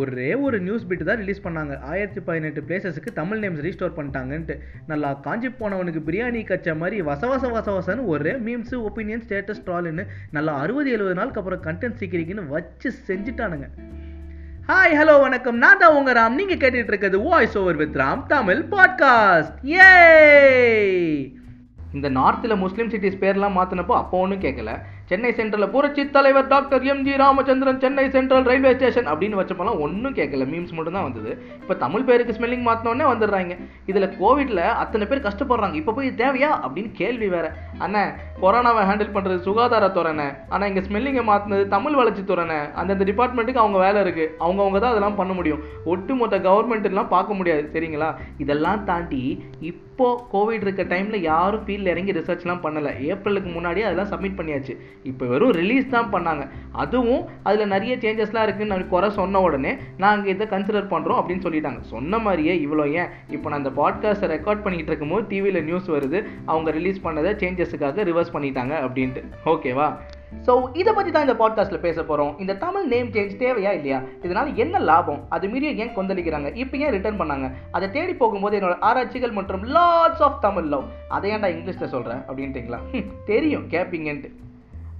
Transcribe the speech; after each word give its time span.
ஒரே 0.00 0.28
ஒரு 0.46 0.58
news 0.66 0.86
bit 0.88 1.04
தான் 1.08 1.20
ரிலீஸ் 1.22 1.42
பண்ணாங்க. 1.46 1.74
ஆயிரத்தி 1.90 2.20
பதினெட்டு 2.28 2.60
பிளேசஸுக்கு 2.68 3.10
தமிழ் 3.18 3.40
நேம்ஸ் 3.44 3.64
ரீஸ்டோர் 3.66 3.96
பண்ணிட்டாங்கன்ட்டு. 3.96 4.54
நல்லா 4.86 5.10
காஞ்சி 5.26 5.48
போனவனுக்கு 5.60 6.02
பிரியாணி 6.08 6.40
கச்ச 6.44 6.74
மாதிரி 6.74 6.98
வசவச 7.02 7.50
வச 7.56 8.04
ஒரே 8.04 8.32
மீம்ஸு 8.46 8.78
ஒப்பீனியன் 8.88 9.24
ஸ்டேட்டஸ் 9.26 9.62
ட்ரால்னு 9.66 10.06
நல்லா 10.30 10.54
அறுபது 10.64 10.90
எழுபது 10.90 11.18
நாளுக்கு 11.20 11.42
அப்புறம் 11.42 11.62
கண்டென்ட் 11.68 12.00
சீக்கிரிக்குன்னு 12.00 12.46
வச்சு 12.54 12.90
செஞ்சுட்டானுங்க. 13.08 13.68
ஹாய் 14.68 14.94
ஹலோ 15.00 15.14
வணக்கம். 15.20 15.56
நான் 15.56 15.78
தான் 15.78 15.96
உங்க 15.96 16.12
ராம். 16.12 16.38
நீங்க 16.40 16.54
கேட்டுட்டு 16.54 16.92
இருக்கிறது 16.92 17.20
voice 17.20 17.58
over 17.58 17.76
with 17.76 17.96
Ram 17.96 18.22
Tamil 18.26 18.62
podcast 18.70 19.56
ஏ 19.70 19.88
இந்த 21.96 22.08
நார்த்தில் 22.10 22.62
முஸ்லீம் 22.62 22.90
சிட்டிஸ் 22.90 23.22
பேர்லாம் 23.24 23.56
மாற்றினப்போ 23.58 23.96
அப்போ 24.02 24.18
ஒன்றும் 24.18 24.40
கேட்கல 24.40 24.72
சென்னை 25.10 25.30
சென்ட்ரலில் 25.38 25.72
புரட்சி 25.72 26.02
தலைவர் 26.12 26.46
doctor 26.52 26.84
MG 26.90 27.14
Ramachandran 27.22 27.80
Chennai 27.82 28.04
Central 28.14 28.46
railway 28.50 28.70
station 28.76 29.08
அப்படின்னு 29.12 29.38
வச்சப்பெல்லாம் 29.40 29.80
ஒன்றும் 29.86 30.14
கேட்கல. 30.18 30.44
மீம்ஸ் 30.52 30.72
மட்டும் 30.76 30.96
தான் 30.96 31.06
வந்தது. 31.08 31.30
இப்போ 31.62 31.74
தமிழ் 31.82 32.06
பேருக்கு 32.08 32.36
ஸ்மெல்லிங் 32.36 32.64
மாற்றினோடனே 32.68 33.06
வந்துடுறாங்க. 33.10 33.54
இதில் 33.90 34.08
கோவிட்ல 34.20 34.60
அத்தனை 34.82 35.06
பேர் 35.10 35.26
கஷ்டப்படுறாங்க. 35.26 35.76
இப்போ 35.80 35.94
போய் 35.98 36.08
தேவையா 36.22 36.50
அப்படின்னு 36.64 36.92
கேள்வி 37.00 37.28
வேற. 37.34 37.46
அண்ணே 37.86 38.04
கொரோனாவை 38.44 38.84
ஹேண்டில் 38.90 39.14
பண்ணுறது 39.16 39.38
சுகாதாரத்துறைண்ணே 39.48 40.28
ஆனால் 40.52 40.68
இங்கே 40.70 40.84
ஸ்மெல்லிங்கை 40.88 41.24
மாற்றினது 41.30 41.66
தமிழ் 41.76 41.98
வளர்ச்சித்துறைண்ணே 42.00 42.58
அந்தந்த 42.80 43.06
டிபார்ட்மெண்ட்டுக்கு 43.10 43.64
அவங்க 43.64 43.78
வேலை 43.86 44.00
இருக்குது 44.06 44.32
அவங்கவுங்க 44.44 44.80
தான் 44.80 44.94
அதெல்லாம் 44.94 45.20
பண்ண 45.20 45.32
முடியும். 45.40 45.62
ஒட்டுமொத்த 45.94 46.40
கவர்மெண்ட்லாம் 46.48 47.12
பார்க்க 47.16 47.38
முடியாது. 47.40 47.64
சரிங்களா? 47.76 48.10
இதெல்லாம் 48.44 48.84
தாண்டி 48.90 49.22
இப்போ 49.72 49.93
இப்போது 49.94 50.22
கோவிட் 50.32 50.64
இருக்க 50.66 50.82
டைமில் 50.82 51.20
யாரும் 51.22 51.66
ஃபீல்டில் 51.66 51.90
இறங்கி 51.90 52.12
ரிசர்ச்லாம் 52.12 52.60
பண்ணலை. 52.64 52.92
ஏப்ரலுக்கு 53.10 53.52
முன்னாடியே 53.52 53.84
அதெல்லாம் 53.86 54.08
சப்மிட் 54.12 54.38
பண்ணியாச்சு. 54.38 54.76
இப்போ 55.02 55.26
வெறும் 55.26 55.50
ரிலீஸ் 55.50 55.86
தான் 55.88 56.12
பண்ணாங்க. 56.12 56.48
அதுவும் 56.72 57.24
அதில் 57.42 57.66
நிறைய 57.66 57.96
சேஞ்சஸ்லாம் 57.96 58.46
இருக்குதுன்னு 58.46 58.72
நான் 58.72 58.88
குறை 58.88 59.10
சொன்ன 59.10 59.40
உடனே 59.40 59.76
நாங்கள் 59.96 60.32
இதை 60.32 60.46
கன்சிடர் 60.46 60.90
பண்ணுறோம் 60.94 61.20
அப்படின்னு 61.20 61.46
சொல்லிட்டாங்க. 61.46 61.80
சொன்ன 61.80 62.18
மாதிரியே 62.18 62.66
இவ்வளோ 62.66 62.92
ஏன்? 62.92 63.06
இப்போ 63.30 63.48
நான் 63.48 63.64
அந்த 63.64 63.72
பாட்காஸ்ட்டை 63.82 64.30
ரெக்கார்ட் 64.34 64.64
பண்ணிகிட்டு 64.66 64.92
இருக்கும்போது 64.94 65.26
டிவியில் 65.28 65.64
நியூஸ் 65.64 65.90
வருது. 65.90 66.24
அவங்க 66.46 66.70
ரிலீஸ் 66.70 67.00
பண்ணதை 67.04 67.32
சேஞ்சஸுக்காக 67.44 68.08
ரிவர்ஸ் 68.10 68.34
பண்ணிட்டாங்க 68.34 68.76
அப்படின்ட்டு. 68.86 69.22
ஓகேவா 69.44 69.88
ஸோ 70.46 70.76
இதை 70.76 70.92
பற்றி 70.92 71.10
தான் 71.10 71.28
இந்த 71.28 71.48
பாட்காஸ்ட்டில் 71.48 71.80
பேச 71.80 72.04
போகிறோம் 72.04 72.38
இந்த 72.38 72.54
தமிழ் 72.54 72.86
நேம் 72.86 73.10
சேஞ்ச் 73.10 73.42
தேவையா 73.42 73.72
இல்லையா? 73.72 74.02
இதனால் 74.22 74.54
என்ன 74.54 74.78
லாபம்? 74.78 75.24
அது 75.28 75.48
மீறிய 75.48 75.70
ஏன் 75.70 75.96
கொந்தளிக்கிறாங்க? 75.96 76.54
இப்போ 76.54 76.76
ஏன் 76.76 76.90
ரிட்டர்ன் 76.90 77.20
பண்ணாங்க? 77.20 77.52
அதை 77.70 77.90
தேடி 77.90 78.14
போகும்போது 78.14 78.60
என்னோட 78.60 78.76
ஆராய்ச்சிகள் 78.80 79.30
மற்றும் 79.30 79.64
லாட்ஸ் 79.64 80.20
ஆஃப் 80.20 80.40
தமிழ் 80.40 80.64
லவ் 80.64 80.84
அதை 81.08 81.30
ஏன்டா 81.30 81.44
இங்கிலீஷில் 81.44 81.86
சொல்கிறேன் 81.86 82.18
அப்படின்ட்டுங்களா? 82.18 82.80
தெரியும் 83.24 83.68
கேப்பீங்கன்ட்டு. 83.68 84.30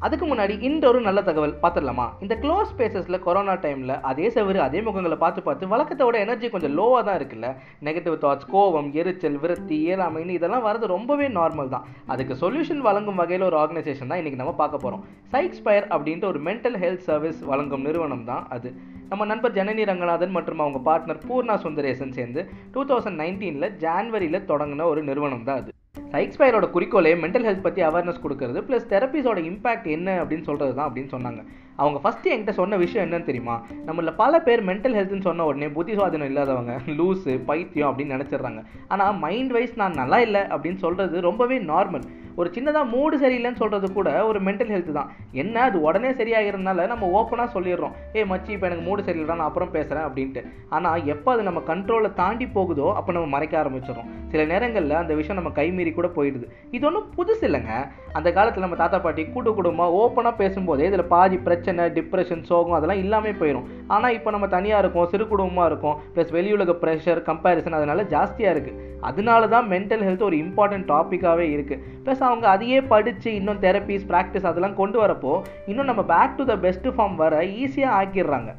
அதுக்கு 0.06 0.24
முன்னாடி 0.30 0.54
இந்த 0.68 0.84
ஒரு 0.90 1.00
நல்ல 1.06 1.20
தகவல் 1.28 1.52
பார்த்துடலாமா? 1.62 2.06
இந்த 2.24 2.34
க்ளோஸ் 2.42 2.70
ஸ்பேசஸில் 2.72 3.18
கொரோனா 3.26 3.54
டைமில் 3.64 3.92
அதே 4.10 4.26
சவறு 4.34 4.60
அதே 4.66 4.80
முகங்களை 4.88 5.16
பார்த்து 5.22 5.42
பார்த்து 5.46 5.70
வழக்கத்தோட 5.72 6.16
எனர்ஜி 6.24 6.48
கொஞ்சம் 6.54 6.74
லோவாக 6.78 7.02
தான் 7.08 7.18
இருக்குல்ல? 7.20 7.50
நெகட்டிவ் 7.88 8.16
தாட்ஸ் 8.24 8.48
கோவம் 8.54 8.88
எரிச்சல் 9.00 9.38
விரத்தி 9.44 9.76
இயலாமைன்னு 9.84 10.36
இதெல்லாம் 10.38 10.66
வரது 10.68 10.92
ரொம்பவே 10.94 11.28
நார்மல் 11.38 11.72
தான். 11.74 11.86
அதுக்கு 12.14 12.36
சொல்யூஷன் 12.42 12.82
வழங்கும் 12.88 13.20
வகையில் 13.22 13.46
ஒரு 13.50 13.58
ஆர்கனைசேஷன் 13.62 14.10
தான் 14.12 14.20
இன்றைக்கி 14.22 14.40
நம்ம 14.42 14.54
பார்க்க 14.62 14.84
போகிறோம் 14.84 15.04
சைக்ஸ்பயர் 15.34 15.88
அப்படின்ட்டு 15.94 16.30
ஒரு 16.32 16.42
மென்டல் 16.48 16.78
ஹெல்த் 16.84 17.06
சர்வீஸ் 17.10 17.40
வழங்கும் 17.52 17.86
நிறுவனம் 17.88 18.26
தான் 18.32 18.44
அது. 18.56 18.70
நம்ம 19.12 19.24
நண்பர் 19.30 19.56
ஜனனி 19.58 19.82
ரங்கநாதன் 19.90 20.36
மற்றும் 20.36 20.62
அவங்க 20.64 20.78
பார்ட்னர் 20.90 21.22
பூர்ணா 21.28 21.56
சுந்தரேசன் 21.64 22.14
சேர்ந்து 22.18 22.42
டூ 22.74 22.82
தௌசண்ட் 22.90 23.20
நைன்டீனில் 23.22 23.72
ஜான்வரியில் 23.84 24.46
தொடங்கின 24.52 24.86
ஒரு 24.92 25.02
நிறுவனம் 25.10 25.46
தான் 25.48 25.60
அது. 25.62 25.72
சைக்ஸ்பயரோட 25.96 26.66
குறிக்கோளே 26.74 27.12
மென்டல் 27.22 27.46
ஹெல்த் 27.46 27.66
பற்றி 27.66 27.82
அவேர்னஸ் 27.82 28.20
கொடுக்கறது 28.24 28.58
ப்ளஸ் 28.68 28.88
தெரப்பிஸோட 28.92 29.38
இம்பாக்ட் 29.50 29.86
என்ன 29.86 30.24
அப்படின்னு 30.24 30.42
சொல்கிறது 30.42 30.74
தான் 30.74 30.88
அப்படின்னு 30.90 31.12
சொன்னாங்க. 31.14 31.40
அவங்க 31.76 31.98
ஃபஸ்ட்டு 32.02 32.32
என்கிட்ட 32.32 32.50
சொன்ன 32.50 32.76
விஷயம் 32.76 33.04
என்னன்னு 33.06 33.24
தெரியுமா? 33.24 33.66
நம்மள 33.86 34.12
பல 34.16 34.40
பேர் 34.42 34.64
மென்டல் 34.64 34.96
ஹெல்த்னு 34.98 35.20
சொன்ன 35.20 35.44
உடனே 35.44 35.66
புத்திசுவாதீனம் 35.66 36.30
இல்லாதவங்க 36.30 36.74
லூஸு 36.86 37.32
பைத்தியம் 37.44 37.90
அப்படின்னு 37.90 38.16
நினச்சிடுறாங்க. 38.16 38.62
ஆனால் 38.88 39.18
மைண்ட் 39.18 39.50
வைஸ் 39.50 39.76
நான் 39.76 39.92
நல்லா 39.92 40.20
இல்லை 40.20 40.40
அப்படின்னு 40.40 40.76
சொல்கிறது 40.76 41.20
ரொம்பவே 41.20 41.58
நார்மல் 41.58 42.06
ஒரு 42.38 42.48
சின்னதாக 42.56 42.90
மூடு 42.94 43.16
சரியில்லைன்னு 43.22 43.60
சொல்கிறது 43.62 43.88
கூட 43.98 44.08
ஒரு 44.30 44.38
மென்டல் 44.46 44.72
ஹெல்த் 44.74 44.90
தான். 44.98 45.10
என்ன? 45.42 45.56
அது 45.68 45.76
உடனே 45.86 46.10
சரியாகிறதுனால 46.20 46.86
நம்ம 46.92 47.08
ஓப்பனாக 47.18 47.48
சொல்லிடுறோம். 47.56 47.94
ஏ 48.16 48.24
மச்சி 48.32 48.52
இப்போ 48.56 48.66
எனக்கு 48.70 48.86
மூடு 48.88 49.04
சரியில்லை 49.08 49.36
நான் 49.40 49.50
அப்புறம் 49.50 49.72
பேசுகிறேன் 49.76 50.06
அப்படின்ட்டு. 50.08 50.42
ஆனால் 50.76 51.04
எப்போ 51.14 51.30
அது 51.34 51.42
நம்ம 51.48 51.62
கண்ட்ரோலை 51.72 52.10
தாண்டி 52.22 52.48
போகுதோ 52.56 52.88
அப்போ 52.98 53.12
நம்ம 53.18 53.28
மறைக்க 53.36 53.56
ஆரம்பிச்சிடும் 53.62 54.08
சில 54.32 54.44
நேரங்களில் 54.52 55.00
அந்த 55.02 55.14
விஷயம் 55.20 55.40
நம்ம 55.40 55.52
கைமீறி 55.60 55.92
கூட 55.98 56.08
போயிடுது. 56.16 56.46
இது 56.76 56.84
ஒன்றும் 56.90 57.08
புதுசு 57.16 57.44
இல்லைங்க. 57.50 57.74
அந்த 58.18 58.28
காலத்தில் 58.38 58.66
நம்ம 58.66 58.78
தாத்தா 58.82 58.98
பாட்டி 59.04 59.22
கூட்டு 59.34 59.50
குடும்பமாக 59.58 59.96
ஓப்பனாக 60.00 60.34
பேசும்போதே 60.42 60.86
இதில் 60.90 61.10
பாதி 61.14 61.36
பிரச்சனை 61.46 61.84
டிப்ரெஷன் 61.98 62.44
சோகம் 62.50 62.76
அதெல்லாம் 62.78 63.02
இல்லாமல் 63.04 63.38
போயிடும் 63.40 63.68
ஆனால் 63.94 64.14
இப்போ 64.18 64.30
நம்ம 64.36 64.48
தனியாக 64.56 64.82
இருக்கோம் 64.82 65.08
சிறு 65.12 65.24
குடும்பமாக 65.32 65.68
இருக்கும் 65.70 65.96
ப்ளஸ் 66.14 66.34
வெளியுலக 66.38 66.74
ப்ரெஷர் 66.82 67.22
கம்பேரிசன் 67.30 67.78
அதனால் 67.78 68.08
ஜாஸ்தியாக 68.14 68.54
இருக்குது 68.56 68.92
அதனால 69.08 69.48
தான் 69.54 69.66
மென்டல் 69.72 70.04
ஹெல்த் 70.06 70.28
ஒரு 70.28 70.36
இம்பார்ட்டன்ட் 70.44 70.86
டாப்பிக்காகவே 70.92 71.46
இருக்குது 71.56 71.80
ப்ளஸ் 72.04 72.23
அவங்க 72.24 72.48
அதையே 72.48 72.80
படித்து 72.82 73.34
இன்னும் 73.34 73.62
தெரப்பீஸ் 73.62 74.08
ப்ராக்டிஸ் 74.08 74.48
அதெல்லாம் 74.50 74.76
கொண்டு 74.76 74.98
வரப்போ 75.06 75.34
இன்னும் 75.66 75.90
நம்ம 75.90 76.04
back 76.04 76.36
to 76.36 76.44
the 76.44 76.56
best 76.58 76.88
form 76.88 77.14
வர 77.14 77.42
ஈஸியாக 77.42 77.98
ஆக்கிடுறாங்க. 78.00 78.52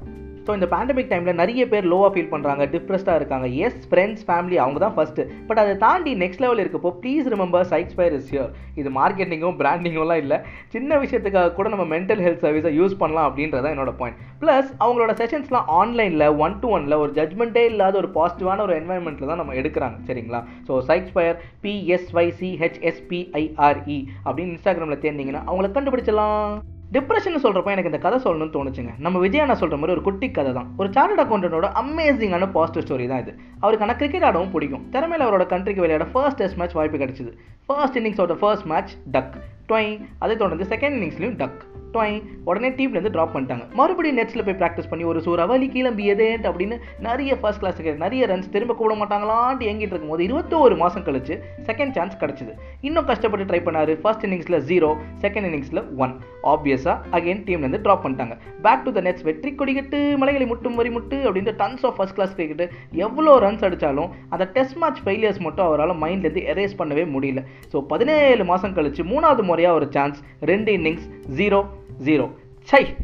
ஸோ 0.45 0.51
இந்த 0.57 0.67
பேண்டமிக் 0.73 1.09
டைமில் 1.11 1.39
நிறைய 1.41 1.61
பேர் 1.73 1.85
லோவாக 1.91 2.09
ஃபீல் 2.13 2.31
பண்ணுறாங்க 2.33 2.63
டிப்ரெஸ்டாக 2.73 3.19
இருக்காங்க. 3.19 3.47
எஸ் 3.67 3.85
ஃப்ரெண்ட்ஸ் 3.91 4.23
ஃபேமிலி 4.27 4.57
அவங்க 4.63 4.77
தான் 4.83 4.95
ஃபஸ்ட்டு 4.97 5.21
பட் 5.47 5.61
அதை 5.63 5.73
தாண்டி 5.85 6.11
நெக்ஸ்ட் 6.23 6.43
லெவல் 6.43 6.61
இருக்கப்போ 6.63 6.89
please 7.03 7.25
remember 7.33 7.65
Psychspire 7.73 8.15
is 8.19 8.29
here 8.33 8.51
இது 8.81 8.89
மார்க்கெட்டிங்கும் 8.99 9.57
பிராண்டிங்கும்லாம் 9.61 10.21
இல்லை. 10.23 10.37
சின்ன 10.75 10.91
விஷயத்துக்காக 11.03 11.53
கூட 11.59 11.67
நம்ம 11.73 11.85
மென்டல் 11.95 12.21
ஹெல்த் 12.25 12.43
சர்வீஸை 12.45 12.73
யூஸ் 12.79 12.95
பண்ணலாம் 13.01 13.27
அப்படின்றத 13.29 13.71
என்னோட 13.75 13.93
பாயிண்ட் 14.01 14.19
ப்ளஸ் 14.43 14.69
அவங்களோட 14.83 15.11
செஷன்ஸ்லாம் 15.21 15.67
ஆன்லைனில் 15.79 16.27
ஒன் 16.45 16.57
டு 16.63 16.67
ஒனில் 16.77 16.97
ஒரு 17.03 17.11
ஜட்மெண்ட்டே 17.19 17.63
இல்லாத 17.71 17.97
ஒரு 18.03 18.11
பாசிட்டிவான 18.19 18.63
ஒரு 18.67 18.75
என்வாயன்மெண்ட்டில் 18.81 19.31
தான் 19.31 19.41
நம்ம 19.41 19.55
எடுக்கிறாங்க 19.61 19.97
சரிங்களா? 20.09 20.41
ஸோ 20.67 20.73
சைக்ஸ்பயர் 20.91 21.37
பிஎஸ்ஒய்சிஹெச்எஸ்பிஐஆர்இ 21.65 23.99
அப்படின்னு 24.27 24.53
இன்ஸ்டாகிராமில் 24.55 25.03
தேர்ந்தீங்கன்னா 25.07 25.43
அவங்கள 25.49 25.67
கண்டுபிடிச்சலாம் 25.77 26.45
டிப்ரெஷன் 26.91 27.43
சொல்கிறப்ப 27.43 27.65
எனக்கு 27.65 27.91
இந்த 27.91 27.97
கதை 27.97 28.19
சொல்லணும்னு 28.23 28.55
தோணுச்சுங்க. 28.55 28.89
நம்ம 28.97 29.19
விஜய் 29.19 29.45
சொல்கிற 29.45 29.75
மாதிரி 29.75 29.91
ஒரு 29.91 30.01
குட்டி 30.01 30.31
கதை 30.31 30.53
தான். 30.53 30.73
ஒரு 30.77 30.89
சார்ட்டட் 30.89 31.23
அக்கௌண்டனோட 31.23 31.69
அமேசிங்கான 31.81 32.51
பாசிட்டிவ் 32.51 32.83
ஸ்டோரி 32.83 33.07
தான் 33.07 33.19
இது. 33.19 33.39
அவருக்கு 33.59 33.85
ஆனால் 33.85 33.95
கிரிக்கெட் 33.95 34.23
ஆடவும் 34.23 34.51
பிடிக்கும். 34.51 34.89
திறமையில் 34.89 35.27
அவரோட 35.27 35.43
கண்ட்ரிக்கு 35.53 35.83
விளையாட 35.85 36.05
ஃபர்ஸ்ட் 36.05 36.37
டெஸ்ட் 36.37 36.57
மேட்ச் 36.57 36.71
வாய்ப்பு 36.71 36.97
கிடைச்சிது. 36.97 37.33
ஃபர்ஸ்ட் 37.65 37.99
இன்னிங்ஸோட 37.99 38.33
ஃபர்ஸ்ட் 38.33 38.65
மேட்ச் 38.65 38.91
டக் 39.11 39.33
டொய் 39.69 40.01
அதை 40.19 40.35
தொடர்ந்து 40.35 40.75
செகண்ட் 40.75 40.95
இன்னிங்ஸ்லையும் 40.99 41.35
டக் 41.35 41.65
டொய் 41.95 42.15
உடனே 42.49 42.69
டீம்லேருந்து 42.77 43.13
ட்ராப் 43.15 43.33
பண்ணிட்டாங்க. 43.35 43.65
மறுபடியும் 43.79 44.17
நெட்ஸில் 44.19 44.45
போய் 44.47 44.59
ப்ராக்டிஸ் 44.61 44.89
பண்ணி 44.91 45.05
ஒரு 45.11 45.19
சூறாவளி 45.27 45.67
கிளம்பியதே 45.75 46.29
அப்படின்னு 46.49 46.77
நிறைய 47.07 47.31
ஃபர்ஸ்ட் 47.41 47.61
கிளாஸுக்கு 47.63 47.93
நிறைய 48.05 48.25
ரன்ஸ் 48.31 48.51
திரும்ப 48.55 48.75
கூட 48.81 48.93
மாட்டாங்களான்ட்டு 49.01 49.67
ஏங்கிட்டு 49.71 49.93
இருக்கும்போது 49.95 50.25
இருபத்தோரு 50.27 50.77
மாதம் 50.83 51.05
கழிச்சு 51.07 51.35
செகண்ட் 51.69 51.95
சான்ஸ் 51.97 52.19
கிடச்சிது. 52.23 52.53
இன்னும் 52.87 53.07
கஷ்டப்பட்டு 53.11 53.47
ட்ரை 53.51 53.61
பண்ணார். 53.67 53.93
ஃபர்ஸ்ட் 54.03 54.25
இன்னிங்ஸில் 54.27 54.59
ஜீரோ 54.71 54.89
செகண்ட் 55.25 55.47
இன்னிங்ஸில் 55.49 55.81
ஒன் 56.05 56.15
ஆப்வியஸாக 56.53 56.97
அகைன் 57.17 57.43
டீம்லேருந்து 57.47 57.81
ட்ராப் 57.85 58.03
பண்ணிட்டாங்க. 58.05 58.35
பேக் 58.65 58.83
டு 58.87 58.93
த 58.97 59.03
நெட்ஸ் 59.07 59.25
வெற்றி 59.29 59.53
கொடிக்கட்டு 59.61 59.99
மலைகளை 60.23 60.47
முட்டும் 60.51 60.77
வரி 60.81 60.91
முட்டு 60.97 61.19
அப்படின்ட்டு 61.27 61.55
tons 61.61 61.85
of 61.89 61.97
first 61.99 62.17
class 62.19 62.35
cricket 62.39 62.63
எவ்வளோ 63.05 63.33
ரன்ஸ் 63.45 63.65
அடித்தாலும் 63.69 64.11
அந்த 64.33 64.47
டெஸ்ட் 64.57 64.77
மேட்ச் 64.83 65.01
ஃபெயிலியர்ஸ் 65.05 65.41
மட்டும் 65.47 65.67
அவரால் 65.69 65.95
மைண்ட்லேருந்து 66.03 66.43
எரேஸ் 66.53 66.77
பண்ணவே 66.81 67.05
முடியல. 67.15 67.41
ஸோ 67.71 67.79
பதினேழு 67.93 68.45
மாதம் 68.51 68.75
கழிச்சு 68.77 69.03
மூணாவது 69.13 69.43
முறையாக 69.51 69.79
ஒரு 69.79 69.89
சான்ஸ் 69.97 70.19
ரெண்டு 70.51 70.71
இன்னிங்ஸ் 70.79 71.07
ஜீரோ 71.39 71.61
ஜீரோ 72.03 72.31
சை 72.61 72.95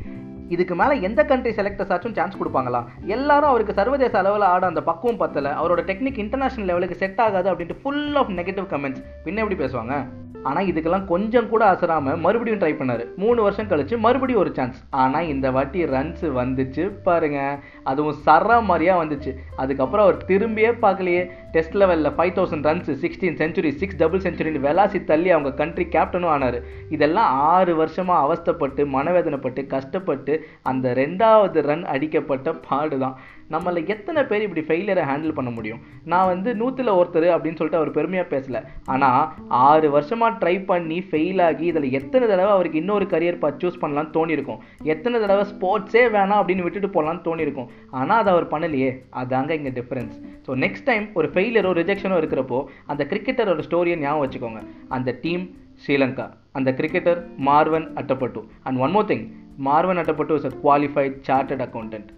இதுக்கு 0.47 0.75
மேலே 0.75 1.01
எந்த 1.01 1.25
கண்ட்ரி 1.25 1.51
செலக்டர்ஸ் 1.51 1.91
ஆச்சும் 1.93 2.13
சான்ஸ் 2.13 2.37
கொடுப்பாங்களா? 2.37 2.83
எல்லாரும் 3.05 3.49
அவருக்கு 3.49 3.73
சர்வதேச 3.73 4.17
அளவில் 4.17 4.41
ஆட 4.41 4.65
அந்த 4.65 4.83
பக்குவம் 4.83 5.17
பத்தல. 5.17 5.53
அவரோட 5.61 5.81
டெக்னிக் 5.89 6.17
இன்டர்நேஷனல் 6.17 6.65
லெவலுக்கு 6.65 6.95
செட் 6.95 7.21
ஆகாது 7.21 7.53
அப்படின்ட்டு 7.53 7.79
ஃபுல் 7.81 8.15
ஆஃப் 8.15 8.29
நெகட்டிவ் 8.29 8.67
கமெண்ட்ஸ் 8.73 9.03
பின்ன 9.25 9.35
எப்படி 9.35 9.55
பேசுவாங்க? 9.63 10.05
ஆனால் 10.43 10.65
இதுக்கெல்லாம் 10.65 11.05
கொஞ்சம் 11.05 11.49
கூட 11.49 11.65
அசராமல் 11.65 12.19
மறுபடியும் 12.19 12.59
ட்ரை 12.59 12.81
பண்ணார். 12.81 13.15
மூணு 13.15 13.41
வருஷம் 13.41 13.67
கழிச்சு 13.67 13.97
மறுபடியும் 13.97 14.41
ஒரு 14.41 14.53
சான்ஸ் 14.53 14.83
ஆனால் 14.89 15.27
இந்த 15.27 15.51
வாட்டி 15.51 15.83
ரன்ஸ் 15.85 16.21
வந்துச்சு 16.21 16.91
பாருங்க. 17.03 17.59
அதுவும் 17.89 18.17
சர 18.25 18.59
மாதிரியாக 18.69 19.01
வந்துச்சு. 19.03 19.31
அதுக்கப்புறம் 19.61 20.05
அவர் 20.05 20.19
திரும்பியே 20.29 20.71
பார்க்கலையே. 20.85 21.23
டெஸ்ட் 21.55 21.77
லெவலில் 21.81 22.15
five 22.17 22.33
thousand 22.37 22.67
runs 22.69 22.91
sixteen 23.03 23.39
century 23.41 23.71
six 23.81 23.99
double 24.01 24.23
செஞ்சுரின்னு 24.25 24.65
வெலாசி 24.67 24.99
தள்ளி 25.11 25.29
அவங்க 25.35 25.51
கண்ட்ரி 25.61 25.85
கேப்டனும் 25.95 26.31
ஆனார். 26.35 26.59
இதெல்லாம் 26.95 27.31
ஆறு 27.51 27.75
வருஷமாக 27.81 28.23
அவஸ்தைப்பட்டு 28.25 28.81
மனவேதனைப்பட்டு 28.95 29.63
கஷ்டப்பட்டு 29.75 30.35
அந்த 30.71 30.93
ரெண்டாவது 31.01 31.61
ரன் 31.69 31.85
அடிக்கப்பட்ட 31.95 32.53
பாடு 32.67 32.97
தான் 33.05 33.17
நம்மளை 33.53 33.79
எத்தனை 33.93 34.21
பேர் 34.27 34.43
இப்படி 34.45 34.61
ஃபெயிலியரை 34.67 35.03
ஹேண்டில் 35.09 35.37
பண்ண 35.37 35.49
முடியும்? 35.55 35.79
நான் 36.11 36.29
வந்து 36.31 36.49
நூற்றில் 36.59 36.91
ஒருத்தர் 36.99 37.27
அப்படின்னு 37.35 37.59
சொல்லிட்டு 37.59 37.79
அவர் 37.79 37.95
பெருமையாக 37.97 38.27
பேசல. 38.33 38.57
ஆனால் 38.93 39.23
ஆறு 39.67 39.87
வருஷமாக 39.95 40.37
ட்ரை 40.41 40.55
பண்ணி 40.69 40.99
ஃபெயில் 41.09 41.41
ஆகி 41.47 41.65
இதில் 41.71 41.95
எத்தனை 41.99 42.25
தடவை 42.31 42.51
அவருக்கு 42.57 42.81
இன்னொரு 42.83 43.07
கரியர் 43.13 43.41
பார்த்து 43.41 43.63
சூஸ் 43.63 43.81
பண்ணலாம்னு 43.83 44.15
தோணியிருக்கும்? 44.17 44.61
எத்தனை 44.93 45.19
தடவை 45.23 45.45
ஸ்போர்ட்ஸே 45.51 46.05
வேணாம் 46.15 46.41
அப்படின்னு 46.41 46.65
விட்டுட்டு 46.67 46.91
போகலான்னு 46.95 47.27
தோணியிருக்கும்? 47.29 47.69
ஆனால் 47.99 48.19
அதை 48.21 48.29
அவர் 48.33 48.47
பண்ணலையே. 48.53 48.89
அதாங்க 49.21 49.51
இங்கே 49.59 49.73
டிஃப்ரென்ஸ் 49.79 50.15
ஸோ 50.45 50.53
நெக்ஸ்ட் 50.63 50.87
டைம் 50.89 51.05
ஒரு 51.19 51.29
ஃபெயிலியரோ 51.33 51.71
ரிஜெக்ஷனோ 51.79 52.17
இருக்கிறப்போ 52.21 52.59
அந்த 52.91 53.03
கிரிக்கெட்டரோட 53.11 53.63
ஸ்டோரியை 53.69 53.97
ஞாபகம் 54.05 54.23
வச்சுக்கோங்க. 54.25 54.61
அந்த 54.97 55.11
டீம் 55.25 55.43
ஸ்ரீலங்கா 55.83 56.27
அந்த 56.59 56.69
cricketer 56.79 57.19
Marvan 57.49 57.87
Atapattu 57.99 58.41
and 58.63 58.79
one 58.85 58.95
more 58.95 59.09
thing 59.11 59.25
Marvan 59.67 60.01
Atapattu 60.01 60.35
is 60.39 60.49
a 60.49 60.53
qualified 60.65 61.15
chartered 61.29 61.63
accountant 61.67 62.09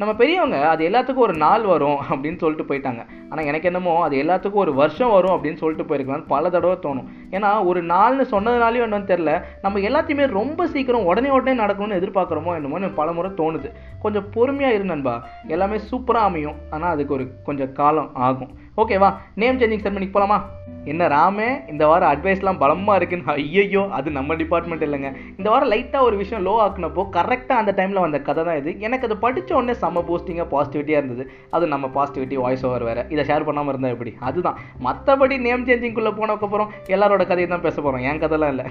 நம்ம 0.00 0.14
பெரியவங்க 0.14 0.68
அது 0.68 0.88
எல்லாத்துக்கும் 0.88 1.26
ஒரு 1.26 1.34
நாள் 1.34 1.62
வரும் 1.62 2.00
அப்படின்னு 2.08 2.38
சொல்லிட்டு 2.38 2.64
போயிட்டாங்க. 2.70 3.02
ஆனால் 3.30 3.44
எனக்கு 3.44 3.68
என்னமோ 3.70 4.02
அது 4.02 4.16
எல்லாத்துக்கும் 4.22 4.62
ஒரு 4.64 4.74
வருஷம் 4.74 5.10
வரும் 5.10 5.34
அப்படின்னு 5.36 5.56
சொல்லிட்டு 5.56 5.86
போயிருக்கலாம்னு 5.90 6.26
பல 6.28 6.50
தடவை 6.50 6.76
தோணும். 6.82 7.06
ஏன்னா 7.30 7.64
ஒரு 7.64 7.80
நாள்னு 7.84 8.26
சொன்னதுனாலையும் 8.34 8.86
என்னன்னு 8.86 9.10
தெரில 9.12 9.42
நம்ம 9.62 9.78
எல்லாத்தையுமே 9.78 10.26
ரொம்ப 10.26 10.66
சீக்கிரம் 10.66 11.04
உடனே 11.04 11.30
உடனே 11.30 11.54
நடக்கணும்னு 11.62 11.98
எதிர்பார்க்குறோமோ 12.00 12.54
என்னமோன்னு 12.58 12.94
பல 12.94 13.12
முறை 13.12 13.30
தோணுது. 13.30 13.70
கொஞ்சம் 14.00 14.28
பொறுமையாக 14.30 14.74
இரு 14.74 14.84
நண்பா. 14.84 15.16
எல்லாமே 15.46 15.78
சூப்பராக 15.90 16.30
அமையும். 16.30 16.54
ஆனால் 16.70 16.90
அதுக்கு 16.90 17.14
ஒரு 17.14 17.26
கொஞ்சம் 17.44 17.72
காலம் 17.72 18.10
ஆகும். 18.28 18.52
ஓகேவா 18.82 19.08
நேம் 19.42 19.58
சேஞ்சிங் 19.60 19.84
செரமனிக்கு 19.84 20.16
போகலாமா 20.16 20.38
என்ன 20.90 21.04
ராமே 21.12 21.46
இந்த 21.70 21.84
வாரம் 21.90 22.10
அட்வைஸ்லாம் 22.10 22.58
பலமாக 22.62 22.98
இருக்குன்னு. 22.98 23.32
ஐயையோ 23.32 23.80
அது 23.98 24.08
நம்ம 24.16 24.34
டிபார்ட்மெண்ட் 24.40 24.84
இல்லைங்க. 24.86 25.08
இந்த 25.38 25.48
வாரம் 25.52 25.70
லைட்டாக 25.72 26.06
ஒரு 26.08 26.16
விஷயம் 26.20 26.44
லோ 26.46 26.52
ஆக்குனப்போ 26.64 27.02
கரெக்டாக 27.16 27.62
அந்த 27.62 27.72
டைமில் 27.78 28.02
வந்த 28.04 28.18
கதை 28.28 28.42
தான் 28.48 28.58
இது. 28.60 28.72
எனக்கு 28.86 29.06
அது 29.08 29.16
படித்த 29.24 29.56
உடனே 29.58 29.74
செம்ம 29.80 30.02
போஸ்டிங்காக 30.10 30.46
பாசிட்டிவிட்டியாக 30.52 31.00
இருந்தது. 31.02 31.24
அது 31.50 31.64
நம்ம 31.72 31.88
பாசிட்டிவிட்டி 31.96 32.36
வாய்ஸ் 32.44 32.64
ஓவர் 32.68 32.84
வேறு. 32.88 33.04
இதை 33.14 33.24
ஷேர் 33.30 33.46
பண்ணாமல் 33.48 33.72
இருந்தால் 33.72 33.94
எப்படி? 33.96 34.12
அதுதான். 34.28 34.60
மற்றபடி 34.86 35.38
நேம் 35.46 35.66
சேஞ்சிங்குள்ளே 35.70 36.12
போனதுக்கப்புறம் 36.20 36.70
எல்லாரோட 36.94 37.26
கதையை 37.32 37.48
தான் 37.54 37.64
பேச 37.66 37.76
போகிறோம் 37.80 38.06
என் 38.10 38.22
கதைலாம் 38.24 38.52
இல்லை. 38.54 38.66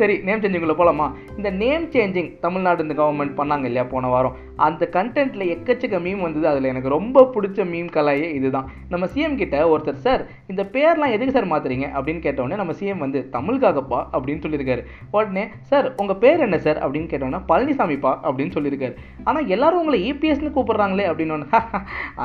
சரி 0.00 0.16
நேம் 0.30 0.42
சேஞ்சிங்குள்ளே 0.44 0.78
போகலாமா 0.80 1.08
இந்த 1.36 1.52
நேம் 1.64 1.86
சேஞ்சிங் 1.96 2.30
தமிழ்நாடு 2.46 2.86
இந்த 2.86 2.96
கவர்மெண்ட் 3.02 3.36
பண்ணாங்க 3.42 3.70
இல்லையா? 3.72 3.86
போன 3.94 4.08
வாரம். 4.14 4.38
அந்த 4.68 4.88
கண்டென்ட்டில் 4.98 5.46
எக்கச்சக்க 5.56 6.02
மீம் 6.08 6.24
வந்தது. 6.28 6.48
அதில் 6.54 6.72
எனக்கு 6.72 6.96
ரொம்ப 6.96 7.26
பிடிச்ச 7.36 7.68
மீம் 7.74 7.92
கலாயே 7.98 8.30
இதுதான். 8.40 8.66
நம்ம 8.94 9.04
சிஎம் 9.14 9.38
கிட்ட 9.42 9.47
ஒருத்தர் 9.56 10.04
சார் 10.06 10.26
இந்த 10.46 10.62
பேர்லாம் 10.72 11.14
எதுக்கு 11.16 11.36
சார் 11.36 11.50
மாத்துறீங்க? 11.52 11.86
அப்படின்னு 11.98 12.22
கேட்டோடனே 12.26 12.56
நம்ம 12.56 12.72
சிஎம் 12.80 12.98
வந்து 12.98 13.28
தமிழ்காகப்பா 13.32 14.00
அப்படின்னு 14.12 14.42
சொல்லியிருக்காரு. 14.44 14.84
உடனே 15.10 15.46
சார் 15.60 15.94
உங்கள் 15.96 16.16
பேர் 16.16 16.40
என்ன 16.40 16.58
சார்? 16.58 16.90
அப்படின்னு 16.90 17.10
கேட்டோன்னா 17.12 17.40
பழனிசாமிப்பா 17.48 18.12
அப்படின்னு 18.28 18.54
சொல்லியிருக்காரு. 18.56 18.94
ஆனால் 19.24 19.46
எல்லாரும் 19.46 19.78
உங்களை 19.78 20.12
இபிஎஸ்னு 20.12 20.54
கூப்பிடுறாங்களே 20.56 21.06
அப்படின்னு 21.10 21.26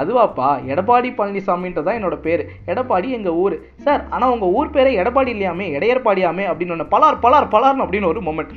அதுவாப்பா 0.02 0.50
எடப்பாடி 0.74 1.10
பழனிசாமின்றது 1.20 1.84
தான் 1.84 2.04
என்னோட 2.04 2.16
பேர். 2.16 2.46
எடப்பாடி 2.66 3.10
எங்கள் 3.10 3.34
ஊர். 3.34 3.58
சார் 3.76 4.04
ஆனால் 4.10 4.32
உங்கள் 4.32 4.50
ஊர் 4.50 4.70
பேரே 4.70 4.92
எடப்பாடி 5.04 5.32
இல்லையாமே 5.36 5.68
எடையர்பாடியாமே 5.80 6.44
அப்படின்னு 6.52 6.76
ஒன்று 6.76 6.92
பலார் 6.94 7.22
பலார் 7.22 7.54
பலார்னு 7.54 7.86
அப்படின்னு 7.86 8.06
ஒரு 8.06 8.22
மொமெண்ட் 8.22 8.54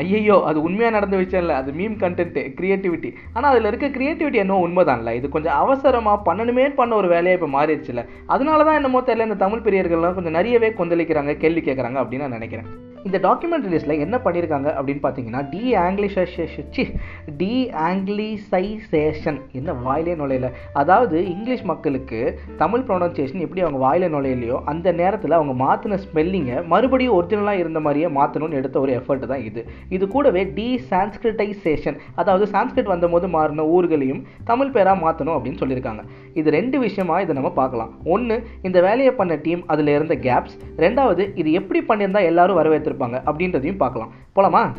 ஐயையோ 0.00 0.36
அது 0.48 0.58
உண்மையாக 0.68 0.94
நடந்த 0.96 1.16
விஷயம் 1.22 1.42
இல்லை. 1.44 1.56
அது 1.62 1.72
மீம் 1.80 1.96
கண்டென்ட்டு 2.04 2.42
க்ரியேட்டிவிட்டி 2.58 3.10
ஆனால் 3.34 3.50
அதில் 3.52 3.70
இருக்க 3.70 3.88
க்ரியேட்டிவிட்டி 3.96 4.40
என்னவோ 4.44 4.62
உண்மைதான்ல. 4.68 5.12
இது 5.20 5.28
கொஞ்சம் 5.36 5.58
அவசரமாக 5.64 6.24
பண்ணணுமே 6.28 6.66
பண்ண 6.80 6.94
ஒரு 7.02 7.10
வேலையாக 7.14 7.38
இப்போ 7.38 7.50
மாறிடுச்சுல. 7.58 8.04
அதனால 8.36 8.64
தான் 8.68 8.80
என்னமோ 8.80 9.02
தெரியல 9.10 9.28
இந்த 9.30 9.40
தமிழ் 9.44 9.66
பெரியர்கள்லாம் 9.68 10.18
கொஞ்சம் 10.18 10.38
நிறையவே 10.40 10.70
கொந்தளிக்கிறாங்க 10.80 11.34
கேள்வி 11.44 11.64
கேட்குறாங்க 11.68 12.00
அப்படின்னு 12.04 12.26
நான் 12.26 12.38
நினைக்கிறேன். 12.40 12.68
இந்த 13.08 13.18
டாக்குமெண்ட் 13.24 13.66
ரிலீஸில் 13.68 14.00
என்ன 14.04 14.16
பண்ணியிருக்காங்க 14.24 14.68
அப்படின்னு 14.76 15.02
பார்த்தீங்கன்னா 15.04 15.40
டி 15.52 15.62
ஆங்கிலிஷேஷன் 15.86 16.92
டி 17.40 17.50
ஆங்கிலிசைசேஷன் 17.88 19.38
என்ன 19.58 19.72
வாயிலே 19.86 20.14
நுழையில. 20.20 20.48
அதாவது 20.82 21.16
இங்கிலீஷ் 21.32 21.64
மக்களுக்கு 21.72 22.20
தமிழ் 22.62 22.84
ப்ரொனன்சியேஷன் 22.88 23.42
எப்படி 23.46 23.62
அவங்க 23.64 23.80
வாயில 23.86 24.08
நுழையிலையோ 24.14 24.58
அந்த 24.72 24.88
நேரத்தில் 25.00 25.36
அவங்க 25.38 25.54
மாற்றின 25.64 25.98
ஸ்பெல்லிங்கை 26.04 26.56
மறுபடியும் 26.72 27.16
ஒரிஜினலாக 27.18 27.62
இருந்த 27.62 27.82
மாதிரியே 27.86 28.10
மாற்றணும்னு 28.18 28.58
எடுத்த 28.60 28.78
ஒரு 28.84 28.94
எஃபர்ட் 29.00 29.28
தான் 29.32 29.44
இது. 29.48 29.60
இது 29.96 30.04
கூடவே 30.14 30.44
டி 30.58 30.68
சான்ஸ்கிரிட்டைசேஷன் 30.92 31.98
அதாவது 32.22 32.46
சான்ஸ்கிரிட் 32.54 32.92
வந்தபோது 32.94 33.28
மாறின 33.36 33.66
ஊர்களையும் 33.76 34.24
தமிழ் 34.52 34.74
பேராக 34.78 34.98
மாற்றணும் 35.04 35.36
அப்படின்னு 35.36 35.62
சொல்லியிருக்காங்க. 35.64 36.04
இது 36.40 36.48
ரெண்டு 36.58 36.76
விஷயமா 36.86 37.18
இதை 37.26 37.34
நம்ம 37.40 37.52
பார்க்கலாம். 37.60 37.92
ஒன்று 38.16 38.38
இந்த 38.68 38.78
வேலையை 38.88 39.14
பண்ண 39.20 39.34
டீம் 39.46 39.62
அதில் 39.74 39.94
இருந்த 39.96 40.16
கேப்ஸ் 40.26 40.56
ரெண்டாவது 40.86 41.22
இது 41.42 41.52
எப்படி 41.60 41.82
பண்ணியிருந்தால் 41.92 42.30
எல்லாரும் 42.32 42.60
இருப்பாங்க 42.94 43.18
அப்படின்றதையும் 43.28 43.76
பார்க்கலாம். 43.76 44.12
போலாமா? 44.32 44.72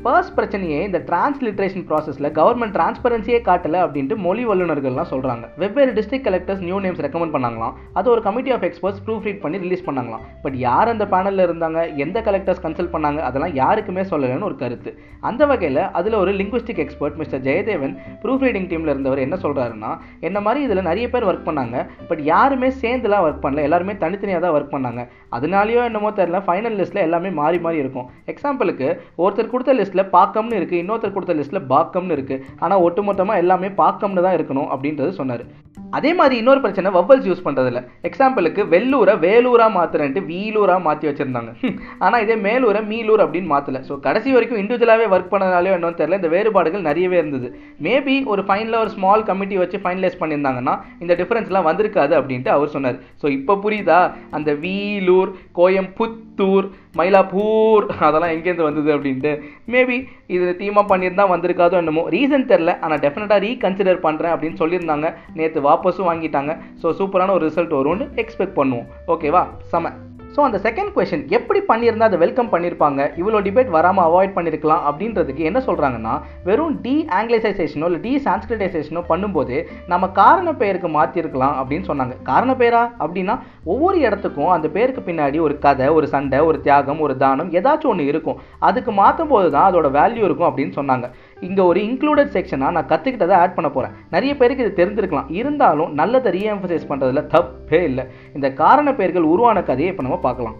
ஃபர்ஸ்ட் 0.00 0.34
பிரச்சனையே 0.38 0.78
இந்த 0.88 0.98
டிரான்ஸ்லிட்ரேஷன் 1.08 1.84
ப்ராசஸில் 1.88 2.28
கவர்மெண்ட் 2.38 2.74
டிரான்ஸ்பரன்சியே 2.76 3.38
காட்டலை 3.48 3.78
அப்படின்ட்டு 3.84 4.16
மொழி 4.16 4.46
வல்லுநர்கள்லாம் 4.46 5.10
சொல்கிறாங்க 5.10 5.44
வெவ்வேறு 5.56 5.92
district 5.92 6.26
collectors 6.28 6.62
new 6.68 6.80
names 6.80 7.02
recommend 7.06 7.34
பண்ணாங்களாம். 7.34 7.74
அது 7.92 8.10
ஒரு 8.10 8.22
committee 8.22 8.50
of 8.50 8.64
experts 8.68 9.02
proof 9.06 9.22
read 9.22 9.40
பண்ணி 9.40 9.58
ரிலீஸ் 9.58 9.84
பண்ணாங்களாம். 9.88 10.24
பட் 10.42 10.54
யார் 10.54 10.88
அந்த 10.88 11.04
பேனலில் 11.04 11.44
இருந்தாங்க? 11.46 11.96
எந்த 11.96 12.20
கலெக்டர்ஸ் 12.20 12.62
கன்சல்ட் 12.62 12.92
பண்ணாங்க? 12.94 13.16
அதெல்லாம் 13.18 13.54
யாருக்குமே 13.54 14.00
சொல்லலைன்னு 14.00 14.42
ஒரு 14.42 14.56
கருத்து. 14.56 14.92
அந்த 15.20 15.46
வகையில் 15.46 15.82
அதில் 16.00 16.14
ஒரு 16.14 16.32
linguistic 16.32 16.82
expert 16.84 17.14
mister 17.14 17.42
Jayadevan 17.42 17.94
proof 18.22 18.44
reading 18.46 18.68
டீமில் 18.72 18.92
இருந்தவர் 18.94 19.18
என்ன 19.18 19.36
சொல்கிறாருன்னா 19.42 19.92
என்ன 20.20 20.40
மாதிரி 20.40 20.64
இதில் 20.64 20.82
நிறைய 20.82 21.10
பேர் 21.10 21.24
ஒர்க் 21.24 21.46
பண்ணாங்க. 21.50 21.86
பட் 22.08 22.20
யாருமே 22.20 22.68
சேர்ந்துலாம் 22.68 23.26
ஒர்க் 23.28 23.44
பண்ணல. 23.44 23.62
எல்லாருமே 23.62 23.96
தனித்தனியாக 23.96 24.44
தான் 24.46 24.56
ஒர்க் 24.58 24.74
பண்ணாங்க. 24.74 25.08
அதனாலேயோ 25.38 25.84
என்னமோ 25.84 26.10
தெரியல. 26.10 26.42
ஃபைனல் 26.48 26.78
லிஸ்ட்டில் 26.80 27.06
எல்லாமே 27.06 27.30
மாறி 27.30 27.58
மாறி 27.58 27.76
இருக்கும். 27.76 28.10
எக்ஸாம்பிளுக்கு 28.26 28.90
ஒருத்தர் 29.18 29.52
கொடுத்த 29.54 29.80
லிஸ்ட்டில் 29.82 30.10
பாக்கம்னு 30.16 30.58
இருக்குது 30.60 30.82
இன்னொருத்தர் 30.84 31.16
கொடுத்த 31.16 31.36
லிஸ்ட்டில் 31.40 31.66
பாக்கம்னு 31.74 32.16
இருக்குது 32.18 32.42
ஆனால் 32.64 32.84
ஒட்டுமொத்தமாக 32.88 33.42
எல்லாமே 33.44 33.70
பாக்கம்னு 33.82 34.26
தான் 34.28 34.38
இருக்கணும் 34.38 34.70
அப்படின்றது 34.76 35.12
சொன்னார். 35.20 35.44
அதே 35.96 36.10
மாதிரி 36.18 36.34
இன்னொரு 36.40 36.60
பிரச்சனை 36.64 36.90
வவ்வல்ஸ் 36.96 37.26
யூஸ் 37.28 37.44
பண்ணுறதில்ல 37.46 37.80
எக்ஸாம்பிளுக்கு 38.08 38.62
வெள்ளூரை 38.74 39.14
வேலூரா 39.24 39.66
மாத்துறேன்ட்டு 39.76 40.20
வீலூரா 40.28 40.76
மாற்றி 40.86 41.06
வச்சிருந்தாங்க. 41.08 41.50
ஆனால் 42.04 42.22
இதே 42.24 42.36
மேலூரை 42.46 42.80
மீலூர் 42.90 43.22
அப்படின்னு 43.24 43.50
மாற்றல 43.54 43.80
ஸோ 43.88 43.96
கடைசி 44.06 44.30
வரைக்கும் 44.36 44.60
இண்டிவிஜுவலாகவே 44.62 45.06
ஒர்க் 45.14 45.32
பண்ணனாலே 45.32 45.74
என்னன்னு 45.76 45.98
தெரியல 46.00 46.20
இந்த 46.20 46.30
வேறுபாடுகள் 46.36 46.86
நிறையவே 46.88 47.18
இருந்தது. 47.22 47.50
மேபி 47.86 48.16
ஒரு 48.34 48.44
ஃபைனலில் 48.48 48.80
ஒரு 48.82 48.92
ஸ்மால் 48.96 49.26
கமிட்டி 49.30 49.58
வச்சு 49.62 49.80
ஃபைனலைஸ் 49.84 50.20
பண்ணியிருந்தாங்கன்னா 50.22 50.76
இந்த 51.04 51.16
டிஃபரன்ஸ்லாம் 51.20 51.68
வந்திருக்காது 51.70 52.14
அப்படின்ட்டு 52.20 52.52
அவர் 52.56 52.74
சொன்னார். 52.76 52.98
ஸோ 53.22 53.28
இப்போ 53.38 53.56
புரியுதா? 53.66 54.00
அந்த 54.38 54.52
வீலூர் 54.64 55.32
கோயம்புத்தூர் 55.60 56.68
மயிலாப்பூர் 56.98 57.84
அதெல்லாம் 58.06 58.32
எங்கேருந்து 58.36 58.68
வந்தது 58.68 58.90
அப்படின்ட்டு. 58.96 59.32
மேபி 59.74 59.96
இது 60.34 60.46
தீமாக 60.60 60.84
பண்ணியிருந்தா 60.92 61.26
வந்திருக்காதோ 61.34 61.78
என்னமோ. 61.82 62.04
ரீசன் 62.16 62.48
தெரில 62.52 62.74
ஆனால் 62.84 63.02
டெஃபினட்டாக 63.04 63.40
ரீகன்சிடர் 63.46 64.04
பண்ணுறேன் 64.06 64.34
அப்படின்னு 64.34 64.60
சொல்லியிருந்தாங்க. 64.62 65.10
நேற்று 65.40 65.62
வாபஸும் 65.68 66.10
வாங்கிட்டாங்க. 66.12 66.54
ஸோ 66.82 66.94
சூப்பரான 67.00 67.34
ஒரு 67.38 67.46
ரிசல்ட் 67.50 67.78
வரும்னு 67.80 68.08
எக்ஸ்பெக்ட் 68.24 68.58
பண்ணுவோம். 68.60 68.88
ஓகேவா 69.14 69.44
செம. 69.74 69.94
ஸோ 70.34 70.40
அந்த 70.46 70.58
செகண்ட் 70.66 70.92
கொஷின் 70.94 71.24
எப்படி 71.36 71.60
பண்ணியிருந்தால் 71.70 72.10
அதை 72.10 72.18
வெல்கம் 72.22 72.50
பண்ணியிருப்பாங்க? 72.52 73.00
இவ்வளோ 73.20 73.38
டிபேட் 73.46 73.70
வராமல் 73.74 74.06
அவாய்ட் 74.08 74.34
பண்ணியிருக்கலாம் 74.36 74.84
அப்படின்றதுக்கு 74.90 75.42
என்ன 75.48 75.58
சொல்கிறாங்கன்னா 75.66 76.14
வெறும் 76.46 76.76
டி 76.84 76.94
ஆங்கிலைசைசேஷனோ 77.18 77.88
இல்லை 77.90 78.00
டி 78.06 78.12
சான்ஸ்கிரிட்டைசேஷனோ 78.26 79.02
பண்ணும்போது 79.10 79.56
நம்ம 79.92 80.08
காரண 80.20 80.54
பெயருக்கு 80.62 80.90
மாற்றிருக்கலாம் 80.98 81.56
அப்படின்னு 81.62 81.88
சொன்னாங்க. 81.90 82.16
காரண 82.30 82.54
பெயரா 82.62 82.82
அப்படின்னா 83.02 83.34
ஒவ்வொரு 83.72 83.98
இடத்துக்கும் 84.06 84.52
அந்த 84.56 84.68
பேருக்கு 84.76 85.02
பின்னாடி 85.08 85.40
ஒரு 85.48 85.56
கதை 85.66 85.88
ஒரு 85.98 86.08
சண்டை 86.14 86.40
ஒரு 86.50 86.60
தியாகம் 86.68 87.02
ஒரு 87.06 87.16
தானம் 87.24 87.52
ஏதாச்சும் 87.60 87.92
ஒன்று 87.92 88.10
இருக்கும். 88.12 88.40
அதுக்கு 88.70 88.94
மாற்றும் 89.02 89.32
போது 89.34 89.50
தான் 89.56 89.68
அதோட 89.70 89.90
வேல்யூ 90.00 90.24
இருக்கும் 90.28 90.50
அப்படின்னு 90.50 90.74
சொன்னாங்க. 90.80 91.06
இங்கே 91.48 91.62
ஒரு 91.70 91.80
இன்க்ளூடட் 91.88 92.34
செக்ஷனாக 92.36 92.74
நான் 92.76 92.90
கற்றுக்கிட்டதை 92.92 93.36
ஆட் 93.42 93.56
பண்ண 93.56 93.68
போகிறேன் 93.70 93.94
நிறைய 94.14 94.32
பேருக்கு 94.40 94.64
இது 94.66 94.74
தெரிஞ்சிருக்கலாம். 94.80 95.30
இருந்தாலும் 95.40 95.94
நல்லதை 96.00 96.30
ரீஎம்பசைஸ் 96.36 96.90
பண்ணுறதுல 96.90 97.24
தப்பே 97.36 97.80
இல்லை. 97.90 98.04
இந்த 98.36 98.50
காரண 98.62 98.88
பெயர்கள் 99.00 99.32
உருவான 99.32 99.62
கதையை 99.70 99.90
இப்போ 99.92 100.06
நம்ம 100.08 100.20
பார்க்கலாம். 100.28 100.58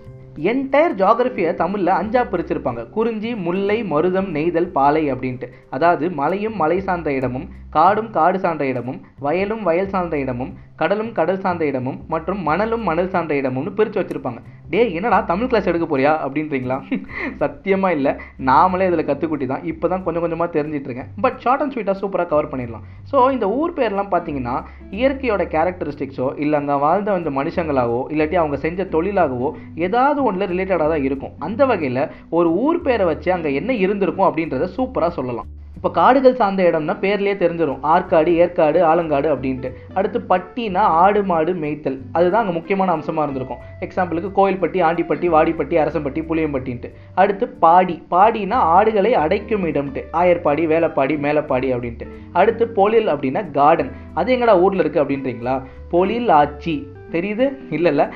என்டையர் 0.51 0.95
ஜாகிரஃபியை 1.01 1.51
தமிழில் 1.63 1.99
அஞ்சா 2.01 2.21
பிரிச்சிருப்பாங்க. 2.33 2.83
குறிஞ்சி 2.97 3.31
முல்லை 3.47 3.77
மருதம் 3.91 4.29
நெய்தல் 4.37 4.71
பாலை 4.77 5.03
அப்படின்ட்டு. 5.13 5.49
அதாவது 5.77 6.05
மலையும் 6.21 6.57
மலை 6.63 6.79
சார்ந்த 6.87 7.11
இடமும் 7.19 7.47
காடும் 7.77 8.11
காடு 8.17 8.39
சார்ந்த 8.45 8.65
இடமும் 8.71 8.99
வயலும் 9.27 9.63
வயல் 9.69 9.93
சார்ந்த 9.95 10.17
இடமும் 10.23 10.53
கடலும் 10.83 11.13
கடல் 11.21 11.43
சார்ந்த 11.47 11.65
இடமும் 11.73 11.99
மற்றும் 12.13 12.41
மணலும் 12.51 12.87
மணல் 12.91 13.11
சார்ந்த 13.15 13.35
இடமும்னு 13.41 13.77
பிரித்து 13.79 14.01
வச்சுருப்பாங்க. 14.01 14.41
டே 14.73 14.81
என்னடா 14.99 15.19
தமிழ் 15.31 15.49
கிளாஸ் 15.51 15.69
எடுக்க 15.71 15.87
போறியா? 15.91 16.13
அப்படின்றீங்களா? 16.25 16.77
சத்தியமாக 17.41 17.97
இல்லை. 17.97 18.13
நாமளே 18.49 18.87
இதில் 18.91 19.07
கற்றுக்குட்டி 19.09 19.47
தான். 19.53 19.65
இப்போ 19.71 19.87
தான் 19.93 20.05
கொஞ்சம் 20.07 20.25
கொஞ்சமாக 20.25 20.51
தெரிஞ்சிட்ருக்கேன் 20.57 21.09
பட் 21.25 21.39
ஷார்ட் 21.45 21.63
அண்ட் 21.65 21.75
ஸ்வீட்டாக 21.75 21.97
சூப்பராக 22.03 22.29
கவர் 22.33 22.51
பண்ணிடலாம். 22.53 22.85
ஸோ 23.11 23.17
இந்த 23.37 23.49
ஊர் 23.59 23.77
பேர்லாம் 23.79 24.13
பார்த்தீங்கன்னா 24.15 24.55
இயற்கையோட 25.01 25.45
கேரக்டரிஸ்டிக்ஸோ 25.57 26.29
இல்லை 26.45 26.59
அங்கே 26.61 26.77
வாழ்ந்த 26.87 27.11
வந்த 27.19 27.33
மனுஷங்களாகவோ 27.41 28.03
இல்லாட்டி 28.15 28.39
அவங்க 28.43 28.59
செஞ்ச 28.67 28.89
தொழிலாகவோ 28.97 29.51
ஏதாவது 29.89 30.23
ஒன்றில் 30.29 30.51
ரிலேட்டடாக 30.55 30.91
தான் 30.95 31.07
இருக்கும். 31.11 31.35
அந்த 31.49 31.65
வகையில் 31.73 32.05
ஒரு 32.39 32.51
ஊர் 32.67 32.85
பேரை 32.89 33.07
வச்சு 33.13 33.31
அங்கே 33.39 33.53
என்ன 33.61 33.73
இருந்திருக்கும் 33.85 34.29
அப்படின்றத 34.31 34.71
சூப்பராக 34.79 35.13
சொல்லலாம். 35.21 35.51
இப்போ 35.83 35.95
காடுகள் 35.95 36.37
சார்ந்த 36.41 36.63
இடம்னா 36.63 36.95
பேர்லேயே 37.05 37.37
தெரிஞ்சிடும் 37.41 37.81
ஆற்காடு 37.93 38.35
ஏற்காடு 38.35 38.85
ஆலங்காடு 38.91 39.29
அப்படின்ட்டு. 39.35 39.69
அடுத்து 39.95 40.19
பட்டினா 40.29 40.83
ஆடு 41.01 41.25
மாடு 41.25 41.53
மேய்த்தல். 41.55 41.97
அதுதான் 42.13 42.43
அங்கே 42.43 42.55
முக்கியமான 42.59 42.93
அம்சமாக 42.93 43.25
இருந்திருக்கும். 43.27 43.63
எக்ஸாம்பிளுக்கு 43.87 44.31
கோயில்பட்டி 44.39 44.81
ஆண்டிப்பட்டி 44.89 45.29
வாடிப்பட்டி 45.37 45.75
அரசம்பட்டி 45.85 46.23
புளியம்பட்டின்ட்டு. 46.29 46.91
அடுத்து 47.15 47.49
பாடி. 47.49 48.03
பாடினா 48.11 48.61
ஆடுகளை 48.77 49.15
அடைக்கும் 49.15 49.65
இடம்ட்டு. 49.65 50.03
ஆயர்பாடி 50.13 50.67
வேலைப்பாடி 50.75 51.17
மேலப்பாடி 51.27 51.71
அப்படின்ட்டு. 51.75 52.09
அடுத்து 52.33 52.67
பொழில் 52.69 53.09
அப்படின்னா 53.09 53.51
கார்டன் 53.51 53.93
அது 54.15 54.37
எங்கடா 54.37 54.61
ஊரில் 54.61 54.85
இருக்குது 54.85 55.05
அப்படின்றீங்களா? 55.05 55.63
பொழில் 55.89 56.29
ஆச்சி. 56.29 56.77
தெரியுது? 57.17 57.47
இல்லை 57.77 57.91
இல்லை 57.93 58.07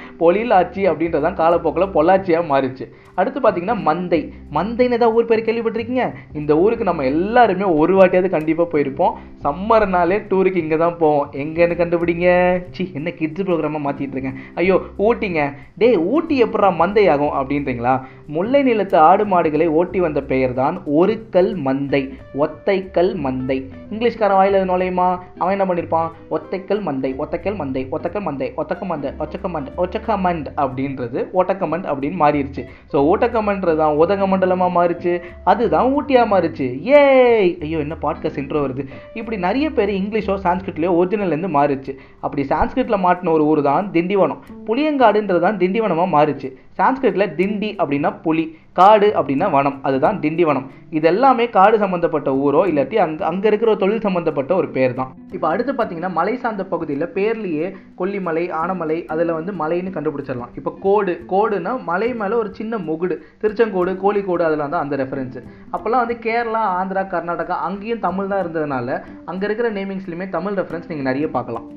அப்படின்றது 0.92 1.26
தான் 1.26 1.40
காலப்போக்கில் 1.42 1.94
பொள்ளாச்சியாக 1.96 2.50
மாறிச்சு 2.52 2.86
அடுத்து 3.20 3.38
பார்த்தீங்கன்னா 3.42 3.76
மந்தை. 3.88 4.18
மந்தைன்னு 4.56 4.96
ஏதாவது 4.98 5.14
ஊர் 5.18 5.28
பேர் 5.28 5.44
கேள்விப்பட்டிருக்கீங்க? 5.46 6.06
இந்த 6.38 6.52
ஊருக்கு 6.62 6.88
நம்ம 6.88 7.04
எல்லாருமே 7.12 7.66
ஒரு 7.80 7.92
வாட்டியாவது 7.98 8.28
கண்டிப்பாக 8.34 8.68
போயிருப்போம். 8.72 9.14
சம்மர்னாலே 9.44 10.16
டூருக்கு 10.30 10.62
இங்கே 10.64 10.78
தான் 10.82 10.96
போவோம். 11.02 11.28
எங்கேன்னு 11.42 11.78
கண்டுபிடிங்க? 11.80 12.26
சி 12.74 12.84
என்ன 12.98 13.12
கிட்ஸ் 13.20 13.46
ப்ரோக்ராமாக 13.48 13.84
மாற்றிட்டு 13.86 14.16
இருக்கேன். 14.16 14.36
ஐயோ 14.60 14.76
ஊட்டிங்க. 15.06 15.42
டேய் 15.82 15.96
ஊட்டி 16.14 16.36
எப்படா 16.46 16.70
மந்தை 16.82 17.04
ஆகும் 17.14 17.34
அப்படின்றீங்களா? 17.38 17.94
முல்லை 18.36 18.60
நிலத்து 18.68 18.98
ஆடு 19.08 19.26
மாடுகளை 19.32 19.68
ஓட்டி 19.78 19.98
வந்த 20.06 20.20
பெயர் 20.32 20.54
தான் 20.60 20.76
ஒரு 20.98 21.16
கல் 21.36 21.52
மந்தை. 21.68 22.02
ஒத்தைக்கல் 22.44 23.12
மந்தை. 23.26 23.58
இங்கிலீஷ்காரன் 23.92 24.40
வாயில் 24.40 24.68
நுழையுமா? 24.72 25.08
அவன் 25.40 25.54
என்ன 25.56 25.66
பண்ணியிருப்பான் 25.70 26.10
ஒத்தைக்கல் 26.36 26.84
மந்தை 26.90 27.12
ஒத்தைக்கல் 27.24 27.58
மந்தை 27.62 27.84
ஒத்தக்கல் 27.96 28.26
மந்தை 28.28 28.50
ஒத்தக்க 28.62 28.84
மந்தை 28.90 29.10
ஒச்சக்க 29.24 29.44
ஒச்சக்கமண்ட் 29.84 30.48
அப்படின்றது 30.62 31.20
ஒட்டக்கமண்ட் 31.40 31.86
அப்படின்னு 31.90 32.18
மாறிடுச்சு 32.22 32.62
ஸோ 32.92 32.96
ஊட்டக்கமன்றது 33.10 33.78
தான் 33.82 33.98
உதக 34.02 34.26
மண்டலமாக 34.32 34.72
மாறிச்சு. 34.78 35.12
அதுதான் 35.50 35.88
ஊட்டியாக 35.96 36.30
மாறிச்சு. 36.32 36.66
ஏய் 36.98 37.52
ஐயோ 37.64 37.78
என்ன 37.84 37.96
பாட்காஸ்ட் 38.02 38.40
இன்ட்ரோ 38.42 38.62
வருது. 38.64 38.84
இப்படி 39.14 39.36
நிறைய 39.46 39.66
பேர் 39.78 39.92
இங்கிலீஷோ 40.00 40.36
சான்ஸ்கிரிட்லையோ 40.46 40.92
ஒரிஜினல்லேருந்து 41.00 41.50
மாறிச்சு 41.58 41.94
அப்படி 42.20 42.44
சான்ஸ்கிரிட்டில் 42.52 43.04
மாட்டின 43.06 43.32
ஒரு 43.36 43.46
ஊர் 43.52 43.62
தான் 43.70 43.90
திண்டிவனம். 43.96 44.40
புளியங்காடுன்றது 44.68 45.44
தான் 45.46 45.60
திண்டிவனமாக 45.62 46.14
மாறிச்சு. 46.16 46.50
சான்ஸ்கிரிட்டில் 46.80 47.34
திண்டி 47.40 47.70
அப்படின்னா 47.82 48.12
புலி. 48.22 48.46
காடு 48.78 49.08
அப்படின்னா 49.18 49.46
வனம். 49.56 49.76
அதுதான் 49.88 50.18
திண்டிவனம் 50.24 50.66
இது 50.96 51.06
எல்லாமே 51.10 51.44
காடு 51.56 51.76
சம்மந்தப்பட்ட 51.82 52.30
ஊரோ 52.44 52.60
இல்லாட்டி 52.70 52.96
அங்கே 53.04 53.24
அங்கே 53.30 53.46
இருக்கிற 53.50 53.70
ஒரு 53.72 53.80
தொழில் 53.82 54.04
சம்மந்தப்பட்ட 54.06 54.52
ஒரு 54.60 54.68
பேர் 54.76 54.96
தான் 54.98 55.10
இப்போ 55.36 55.46
அடுத்து 55.52 55.72
பார்த்தீங்கன்னா 55.78 56.10
மலை 56.18 56.34
சார்ந்த 56.42 56.64
பகுதியில் 56.72 57.06
பேர்லேயே 57.16 57.68
கொல்லிமலை 58.00 58.44
ஆனமலை 58.62 58.98
அதில் 59.14 59.36
வந்து 59.38 59.54
மலைன்னு 59.62 59.94
கண்டுபிடிச்சிடலாம். 59.96 60.52
இப்போ 60.60 60.72
கோடு 60.86 61.14
கோடுனா 61.32 61.72
மலை 61.90 62.10
மேலே 62.20 62.36
ஒரு 62.42 62.52
சின்ன 62.58 62.78
முகுடு. 62.88 63.16
திருச்செங்கோடு 63.44 63.94
கோழிக்கோடு 64.04 64.46
அதெல்லாம் 64.48 64.74
தான் 64.74 64.84
அந்த 64.84 64.96
ரெஃபரன்ஸ் 65.02 65.40
அப்போல்லாம் 65.74 66.04
வந்து 66.04 66.18
கேரளா 66.26 66.62
ஆந்திரா 66.80 67.04
கர்நாடகா 67.14 67.56
அங்கேயும் 67.68 68.04
தமிழ் 68.06 68.30
தான் 68.34 68.44
இருந்ததுனால 68.44 69.00
அங்கே 69.32 69.46
இருக்கிற 69.48 69.70
நேமிங்ஸ்லையுமே 69.78 70.28
தமிழ் 70.38 70.58
ரெஃபரன்ஸ் 70.62 70.90
நீங்கள் 70.92 71.10
நிறைய 71.10 71.28
பார்க்கலாம். 71.38 71.68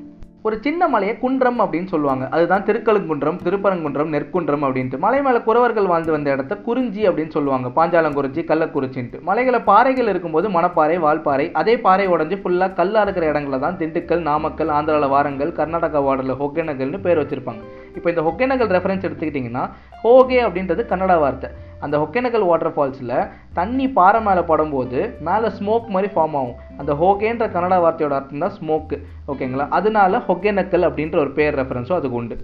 ஒரு 0.47 0.57
சின்ன 0.65 0.81
மலையை 0.91 1.13
குன்றம் 1.21 1.57
அப்படின்னு 1.63 1.89
சொல்லுவாங்க. 1.93 2.25
அதுதான் 2.35 2.65
திருக்கழுங்குன்றம் 2.67 3.39
திருப்பரங்குன்றம் 3.45 4.11
நெற்குன்றம் 4.13 4.63
அப்படின்ட்டு. 4.65 4.97
மலை 5.05 5.19
மேலே 5.25 5.39
குறவர்கள் 5.47 5.89
வாழ்ந்து 5.91 6.11
வந்த 6.15 6.29
இடத்த 6.35 6.53
குறிஞ்சி 6.67 7.01
அப்படின்னு 7.09 7.35
சொல்லுவாங்க. 7.35 7.67
பாஞ்சாலங்குறிச்சி 7.77 8.41
கள்ளக்குறிச்சின்ட்டு. 8.51 9.17
மலைகளை 9.29 9.59
பாறைகள் 9.69 10.11
இருக்கும்போது 10.11 10.49
மணப்பாறை 10.55 10.97
வால்பாறை 11.05 11.47
அதே 11.61 11.75
பாறை 11.85 12.05
உடஞ்சி 12.13 12.37
ஃபுல்லாக 12.43 12.77
கல்லாக 12.79 13.05
இருக்கிற 13.05 13.27
இடங்கள 13.31 13.59
தான் 13.65 13.79
திண்டுக்கல் 13.81 14.23
நாமக்கல் 14.29 14.71
ஆந்திராவில் 14.77 15.13
வாரங்கள் 15.15 15.51
கர்நாடகா 15.59 16.01
வார்டில் 16.07 16.39
ஹொக்கேனகல்னு 16.43 17.01
பேர் 17.07 17.21
வச்சிருப்பாங்க. 17.23 17.63
இப்போ 17.97 18.09
இந்த 18.13 18.23
ஹொக்கேனகல் 18.27 18.73
ரெஃபரன்ஸ் 18.77 19.07
எடுத்துக்கிட்டிங்கன்னா 19.09 19.65
ஹோகே 20.05 20.39
அப்படின்றது 20.47 20.83
கன்னடா 20.93 21.17
வார்த்தை. 21.25 21.49
அந்த 21.85 21.95
ஹொக்கேனகல் 22.01 22.47
வாட்டர் 22.49 22.73
ஃபால்ஸில் 22.75 23.15
தண்ணி 23.53 23.87
பாறை 23.97 24.21
மேலே 24.27 24.41
படும்போது 24.51 24.99
மேலே 25.27 25.49
ஸ்மோக் 25.57 25.87
மாதிரி 25.95 26.09
ஃபார்ம் 26.15 26.37
ஆகும். 26.41 26.57
அந்த 26.77 26.93
ஹோகேன்ற 27.01 27.45
கன்னடா 27.55 27.77
வார்த்தையோட 27.85 28.15
அர்த்தம் 28.19 28.45
தான் 28.45 28.55
ஸ்மோக்கு 28.59 28.97
ஓகேங்களா 29.33 29.67
அதனால 29.79 30.23
ஹொக்கேனக்கல் 30.29 30.87
அப்படின்ற 30.89 31.17
ஒரு 31.25 31.33
பேர் 31.39 31.59
ரெஃபரன்ஸும் 31.61 31.99
அதுக்கு 31.99 32.19
உண்டு. 32.21 32.37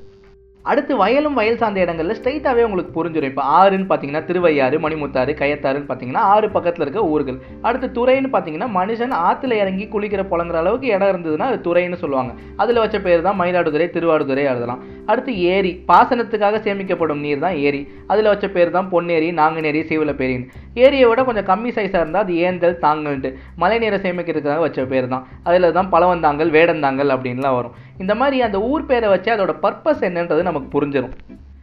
அடுத்து 0.71 0.93
வயலும் 1.01 1.35
வயல் 1.39 1.59
சார்ந்த 1.61 1.79
இடங்களில் 1.85 2.17
ஸ்ட்ரைட்டாகவே 2.19 2.61
உங்களுக்கு 2.67 2.91
புரிஞ்சிடும் 2.95 3.31
இப்போ 3.31 3.43
ஆறுன்னு 3.57 3.87
பார்த்தீங்கன்னா 3.89 4.21
திருவையாறு 4.29 4.77
மணிமுத்தாறு 4.85 5.31
கயத்தாறுன்னு 5.41 5.87
பார்த்தீங்கன்னா 5.89 6.23
ஆறு 6.33 6.47
பக்கத்தில் 6.55 6.83
இருக்க 6.85 7.01
ஊர்கள். 7.13 7.37
அடுத்து 7.67 7.87
துறைன்னு 7.97 8.29
பார்த்தீங்கன்னா 8.35 8.69
மனுஷன் 8.79 9.13
ஆற்றுல 9.27 9.59
இறங்கி 9.63 9.85
குளிக்கிற 9.93 10.23
புலங்குற 10.31 10.59
அளவுக்கு 10.63 10.87
இடம் 10.95 11.11
இருந்ததுன்னா 11.13 11.49
அது 11.51 11.59
துறைன்னு 11.67 11.99
சொல்லுவாங்க. 12.03 12.33
அதில் 12.63 12.81
வச்ச 12.83 12.99
பேர் 13.07 13.25
தான் 13.27 13.39
மயிலாடுதுறை 13.41 13.87
திருவாடுதுறை 13.97 14.45
எழுதலாம். 14.53 14.81
அடுத்து 15.11 15.31
ஏரி 15.53 15.71
பாசனத்துக்காக 15.91 16.59
சேமிக்கப்படும் 16.67 17.23
நீர் 17.25 17.43
தான் 17.45 17.57
ஏரி. 17.67 17.81
அதில் 18.11 18.31
வச்ச 18.33 18.45
பேர் 18.57 18.75
தான் 18.77 18.91
பொன்னேரி 18.93 19.29
நாங்குநேரி 19.41 19.83
சீவலப்பேரின்னு. 19.91 20.47
ஏரியை 20.85 21.07
விட 21.09 21.21
கொஞ்சம் 21.27 21.49
கம்மி 21.51 21.71
சைஸாக 21.75 22.03
இருந்தால் 22.03 22.25
அது 22.25 22.33
ஏந்தல் 22.47 22.79
தாங்கல்ட்டு 22.85 23.29
மழை 23.61 23.77
நீரை 23.83 23.99
சேமிக்கிறதுக்காக 24.05 24.61
வச்ச 24.67 24.87
பேர் 24.93 25.13
தான். 25.13 25.25
அதில் 25.49 25.75
தான் 25.77 25.91
பழவந்தாங்கல் 25.93 26.53
வேடந்தாங்கல் 26.57 27.13
அப்படின்லாம் 27.15 27.57
வரும். 27.59 27.75
இந்த 27.97 28.15
மாதிரி 28.15 28.41
அந்த 28.41 28.61
ஊர் 28.61 28.85
பேரை 28.85 29.09
வச்சு 29.09 29.31
அதோட 29.35 29.55
பர்பஸ் 29.65 30.05
என்னன்றது 30.09 30.41
நமக்கு 30.41 30.69
புரிஞ்சிடும் 30.75 31.15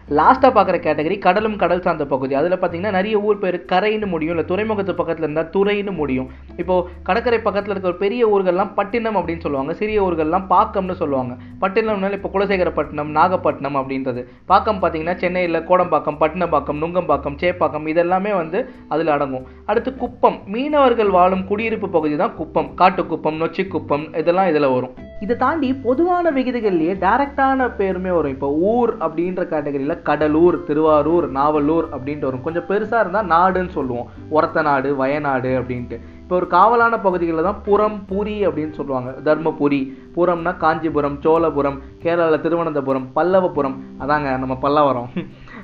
லாஸ்ட்டாக 0.09 0.53
பார்க்குற 0.55 0.77
கேட்டகரி 0.85 1.19
கடலும் 1.19 1.57
கடல் 1.57 1.83
சார்ந்த 1.85 2.05
பகுதி. 2.07 2.35
அதில் 2.35 2.53
பார்த்தீங்கன்னா 2.53 2.91
நிறைய 2.97 3.19
ஊர் 3.19 3.39
பேர் 3.39 3.57
கரைன்னு 3.73 4.07
முடியும் 4.07 4.33
இல்லை 4.35 4.45
துறைமுகத்து 4.49 4.95
பக்கத்தில் 4.95 5.25
இருந்தால் 5.25 5.51
துறைன்னு 5.55 5.93
முடியும். 5.93 6.29
இப்போது 6.57 6.89
கடற்கரை 7.03 7.39
பக்கத்தில் 7.41 7.73
இருக்கிற 7.73 7.93
ஒரு 7.93 8.03
பெரிய 8.03 8.27
ஊர்கள்லாம் 8.27 8.73
பட்டினம் 8.75 9.17
அப்படின்னு 9.17 9.41
சொல்லுவாங்க. 9.41 9.73
சிறிய 9.73 10.03
ஊர்கள்லாம் 10.03 10.47
பாக்கம்னு 10.55 10.97
சொல்லுவாங்க. 11.03 11.35
பட்டினம்னால 11.61 12.13
இப்போ 12.13 12.31
குலசேகரப்பட்டினம் 12.35 13.15
நாகப்பட்டினம் 13.19 13.79
அப்படின்றது. 13.83 14.25
பாக்கம் 14.47 14.83
பார்த்தீங்கன்னா 14.83 15.17
சென்னையில் 15.17 15.65
கோடம்பாக்கம் 15.71 16.21
பட்டினப்பாக்கம் 16.25 16.83
நுங்கம்பாக்கம் 16.83 17.39
சேப்பாக்கம் 17.45 17.89
இதெல்லாமே 17.95 18.35
வந்து 18.35 18.71
அதில் 18.89 19.09
அடங்கும். 19.09 19.47
அடுத்து 19.67 19.97
குப்பம். 19.97 20.39
மீனவர்கள் 20.47 21.09
வாழும் 21.09 21.47
குடியிருப்பு 21.53 21.89
பகுதி 21.89 22.17
தான் 22.17 22.37
குப்பம். 22.43 22.71
காட்டுக்குப்பம் 22.83 23.41
நொச்சிக்குப்பம் 23.45 24.07
இதெல்லாம் 24.17 24.49
இதில் 24.49 24.73
வரும். 24.77 24.95
இதை 25.25 25.35
தாண்டி 25.43 25.69
பொதுவான 25.85 26.31
விகுதிகள்லேயே 26.37 26.95
டைரக்டான 27.03 27.67
பேருமே 27.81 28.13
வரும். 28.17 28.33
இப்போ 28.37 28.49
ஊர் 28.71 28.93
அப்படின்ற 29.05 29.43
கேட்டகரியில் 29.53 30.03
கடலூர் 30.09 30.57
திருவாரூர் 30.69 31.27
நாவலூர் 31.37 31.87
அப்படின்ட்டு 31.95 32.29
வரும். 32.29 32.43
கொஞ்சம் 32.47 32.67
பெருசாக 32.71 33.03
இருந்தால் 33.05 33.31
நாடுன்னு 33.35 33.73
சொல்லுவோம். 33.77 34.09
ஒரத்த 34.37 34.63
நாடு 34.69 34.89
வயநாடு 35.03 35.53
அப்படின்ட்டு. 35.61 35.99
இப்போ 36.23 36.35
ஒரு 36.41 36.47
காவலான 36.57 36.99
பகுதிகளில் 37.07 37.49
தான் 37.49 37.63
புறம் 37.69 37.97
புரி 38.11 38.37
அப்படின்னு 38.49 38.75
சொல்லுவாங்க. 38.81 39.11
தர்மபுரி 39.29 39.81
புறம்னா 40.17 40.53
காஞ்சிபுரம் 40.65 41.21
சோழபுரம் 41.25 41.79
கேரளாவில் 42.05 42.45
திருவனந்தபுரம் 42.47 43.09
பல்லவபுரம். 43.17 43.79
அதாங்க 44.05 44.37
நம்ம 44.45 44.57
பல்லவரம். 44.67 45.11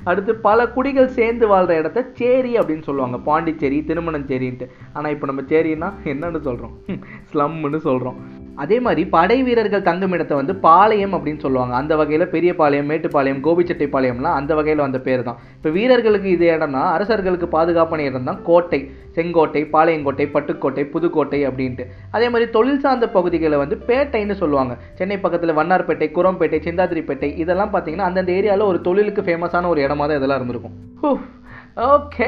அடுத்து 0.09 0.31
பல 0.47 0.59
குடிகள் 0.75 1.15
சேர்ந்து 1.19 1.45
வாழ்கிற 1.51 1.77
இடத்த 1.81 1.99
சேரி 2.19 2.53
அப்படின்னு 2.59 2.87
சொல்லுவாங்க. 2.89 3.17
பாண்டிச்சேரி 3.29 3.79
திருமணஞ்சேரின்ட்டு. 3.89 4.67
ஆனால் 4.93 5.13
இப்போ 5.15 5.27
நம்ம 5.31 5.43
சேரின்னா 5.53 5.91
என்னன்னு 6.13 6.41
சொல்கிறோம் 6.49 6.75
ஸ்லம்னு 7.31 7.81
சொல்கிறோம் 7.87 8.19
அதே 8.63 8.77
மாதிரி 8.85 9.03
படை 9.15 9.37
வீரர்கள் 9.47 9.85
தங்கும் 9.87 10.13
இடத்தை 10.15 10.35
வந்து 10.39 10.53
பாளையம் 10.65 11.13
அப்படின்னு 11.17 11.43
சொல்லுவாங்க. 11.45 11.73
அந்த 11.81 11.93
வகையில் 11.99 12.31
பெரிய 12.33 12.51
பாளையம் 12.61 12.89
மேட்டுப்பாளையம் 12.91 13.41
கோபிச்செட்டிப்பாளையம்லாம் 13.45 14.37
அந்த 14.39 14.51
வகையில் 14.59 14.83
வந்த 14.85 14.99
பேர் 15.07 15.23
தான். 15.27 15.39
இப்போ 15.57 15.69
வீரர்களுக்கு 15.77 16.29
இது 16.35 16.45
இடம்னா 16.55 16.83
அரசர்களுக்கு 16.95 17.49
பாதுகாப்பான 17.55 18.05
இடம் 18.09 18.27
தான் 18.29 18.41
கோட்டை. 18.49 18.81
செங்கோட்டை 19.17 19.61
பாளையங்கோட்டை 19.75 20.25
பட்டுக்கோட்டை 20.35 20.83
புதுக்கோட்டை 20.93 21.39
அப்படின்ட்டு. 21.49 21.85
அதே 22.15 22.27
மாதிரி 22.33 22.47
தொழில் 22.57 22.83
சார்ந்த 22.85 23.07
பகுதிகளை 23.17 23.57
வந்து 23.63 23.77
பேட்டைன்னு 23.89 24.37
சொல்லுவாங்க. 24.43 24.75
சென்னை 24.99 25.17
பக்கத்தில் 25.25 25.57
வண்ணார்பேட்டை 25.59 26.09
குரம்பேட்டை 26.17 26.59
சிந்தாதிரிப்பேட்டை 26.67 27.31
இதெல்லாம் 27.43 27.73
பார்த்தீங்கன்னா 27.73 28.09
அந்தந்த 28.11 28.31
ஏரியாவில் 28.39 28.69
ஒரு 28.71 28.81
தொழிலுக்கு 28.87 29.27
ஃபேமஸான 29.27 29.69
ஒரு 29.73 29.81
இடமா 29.87 30.05
தான் 30.09 30.19
இதெல்லாம் 30.21 30.41
இருந்திருக்கும். 30.41 30.77
ஓகே 31.87 32.27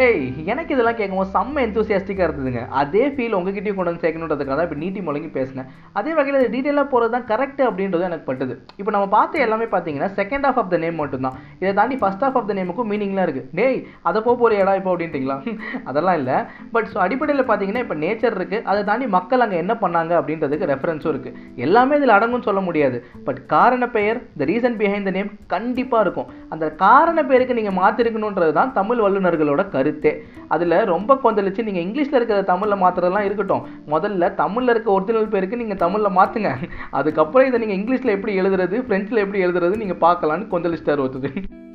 எனக்கு 0.51 0.71
இதெல்லாம் 0.73 0.97
கேட்கும்போது 0.97 1.31
செம்ம 1.35 1.61
எந்தூசியாஸ்டிக்காக 1.67 2.25
இருந்ததுங்க. 2.27 2.61
அதே 2.81 3.05
ஃபீல் 3.13 3.35
உங்ககிட்டயும் 3.37 3.77
கொண்டு 3.77 3.91
வந்து 3.91 4.03
சேர்க்கணுன்றதுக்காக 4.03 4.55
தான் 4.57 4.67
இப்போ 4.67 4.77
நீட்டி 4.83 4.99
முழங்கி 5.07 5.29
பேசினேன். 5.37 5.67
அதே 5.99 6.11
வகையில் 6.17 6.37
இது 6.41 6.51
டீட்டெயிலாக 6.55 6.87
போகிறது 6.91 7.11
தான் 7.15 7.25
கரெக்ட் 7.31 7.61
அப்படின்றது 7.69 8.05
எனக்கு 8.09 8.25
பட்டுது. 8.29 8.53
இப்போ 8.81 8.91
நம்ம 8.95 9.07
பார்த்த 9.15 9.41
எல்லாமே 9.45 9.67
பார்த்தீங்கன்னா 9.73 10.09
second 10.19 10.45
half 10.49 10.59
of 10.61 10.69
the 10.73 10.77
name 10.83 11.01
மட்டும்தான். 11.03 11.35
இதை 11.61 11.71
தாண்டி 11.79 11.97
ஃபர்ஸ்ட் 12.03 12.23
ஆஃப் 12.27 12.37
ஆஃப் 12.41 12.47
த 12.51 12.55
நேமுக்கும் 12.59 12.89
மீனிங்லாம் 12.91 13.25
இருக்குது 13.27 13.49
டேய் 13.59 13.79
அதை 14.11 14.21
போக 14.27 14.35
போகிற 14.43 14.59
இடம் 14.63 14.77
இப்போ 14.81 14.91
அப்படின்ட்டிங்களா 14.93 15.37
அதெல்லாம் 15.91 16.19
இல்லை. 16.21 16.37
பட் 16.75 16.87
ஸோ 16.93 16.99
அடிப்படையில் 17.05 17.47
பார்த்தீங்கன்னா 17.49 17.83
இப்போ 17.85 17.97
நேச்சர் 18.05 18.37
இருக்குது 18.39 18.63
அதை 18.71 18.79
தாண்டி 18.91 19.09
மக்கள் 19.17 19.45
அங்கே 19.47 19.59
என்ன 19.63 19.75
பண்ணாங்க 19.83 20.15
அப்படின்றதுக்கு 20.21 20.71
ரெஃபரன்ஸும் 20.73 21.13
இருக்குது 21.15 21.35
எல்லாமே 21.67 21.99
இதில் 22.01 22.15
அடங்கும்னு 22.17 22.49
சொல்ல 22.51 22.63
முடியாது. 22.69 22.99
பட் 23.27 23.41
காரண 23.55 23.83
பெயர் 23.97 24.21
the 24.41 24.49
reason 24.53 24.79
behind 24.83 25.09
the 25.11 25.15
name 25.19 25.33
கண்டிப்பாக 25.55 26.05
இருக்கும். 26.07 26.31
அந்த 26.53 26.65
காரண 26.85 27.19
பெயருக்கு 27.31 27.59
நீங்கள் 27.61 27.77
மாற்றிருக்கணுன்றது 27.81 28.55
தான் 28.61 28.75
தமிழ் 28.79 28.99
அவர்களோட 29.41 29.63
கருத்தே. 29.75 30.11
அதில் 30.55 30.77
ரொம்ப 30.93 31.11
கொந்தளிச்சு 31.23 31.65
நீங்கள் 31.67 31.85
இங்கிலீஷில் 31.85 32.17
இருக்கிற 32.19 32.39
தமிழில் 32.51 32.81
மாற்றுறதெல்லாம் 32.83 33.27
இருக்கட்டும். 33.27 33.63
முதல்ல 33.93 34.33
தமிழில் 34.41 34.73
இருக்க 34.73 34.89
ஒரிஜினல் 34.91 35.31
பேருக்கு 35.35 35.61
நீங்கள் 35.61 35.81
தமிழில் 35.85 36.17
மாற்றுங்க 36.19 36.51
அதுக்கப்புறம் 36.99 37.49
இதை 37.49 37.59
நீங்கள் 37.63 37.79
இங்கிலீஷில் 37.79 38.15
எப்படி 38.17 38.35
எழுதுறது 38.41 38.77
ஃப்ரெஞ்சில் 38.87 39.23
எப்படி 39.23 39.41
எழுதுறது 39.47 39.81
நீங்கள் 39.83 40.03
பார்க்கலான்னு 40.05 40.51
கொந்தளிச்சிட்டார் 40.53 41.03
ஒருத்தது 41.05 41.31